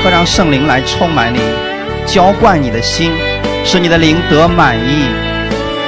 [0.02, 1.38] 此刻让圣灵来充满你，
[2.04, 3.12] 浇灌你的心，
[3.64, 5.06] 使你的灵得满意，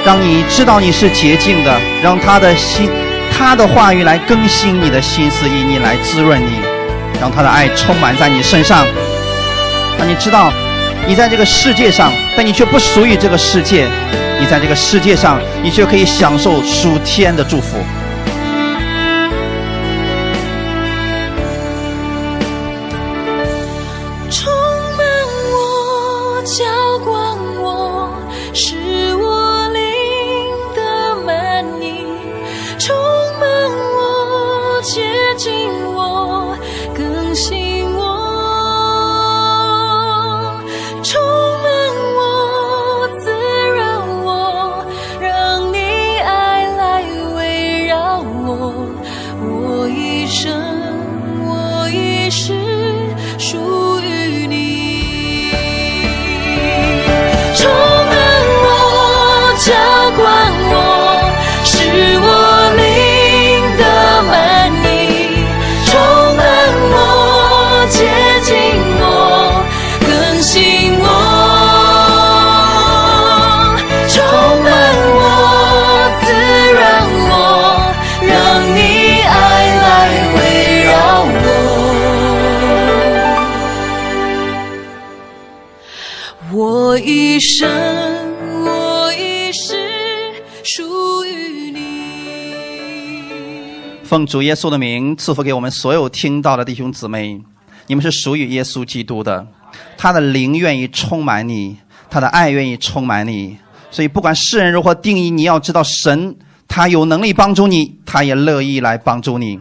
[0.05, 2.89] 让你知道你是洁净的，让他的心，
[3.37, 6.61] 他的话语来更新你的心思意念，来滋润你，
[7.19, 8.87] 让他的爱充满在你身上，
[9.99, 10.49] 让你知道
[11.05, 13.85] 你在这个世界上，但你却不属于这个世界，
[14.39, 17.75] 你在这个世界上，你却可以享受属天的祝福。
[94.15, 97.37] 奉主耶稣的名，赐福给我们所有听到的弟兄姊妹，
[97.87, 99.45] 你们是属于耶稣基督的，
[99.97, 101.75] 他的灵愿意充满你，
[102.09, 103.57] 他的爱愿意充满你。
[103.91, 106.33] 所以，不管世人如何定义，你要知道神
[106.65, 109.59] 他有能力帮助你，他也乐意来帮助你。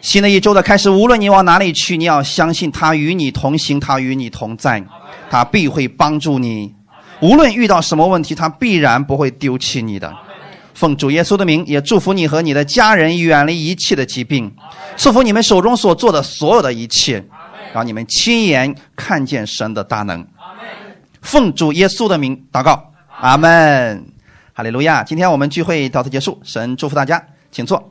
[0.00, 4.80] 新的一周的开始，无论你往哪里去，你要相信他与你同行，他与你同在，
[5.28, 6.72] 他必会帮助你。
[7.18, 10.14] 无论遇到什么问题，他必然不会丢弃你的。
[10.74, 14.50] 奉主耶稣的名，也祝福你和你的家人远离一切的疾病，
[14.96, 17.24] 祝福你们手中所做的所有的一切，
[17.74, 20.26] 让你们亲眼看见神的大能。
[21.22, 24.06] 奉主耶稣的名祷告，阿门，
[24.52, 25.04] 哈利路亚。
[25.04, 27.88] 今天我们聚会到此结束，神祝福大家，请坐。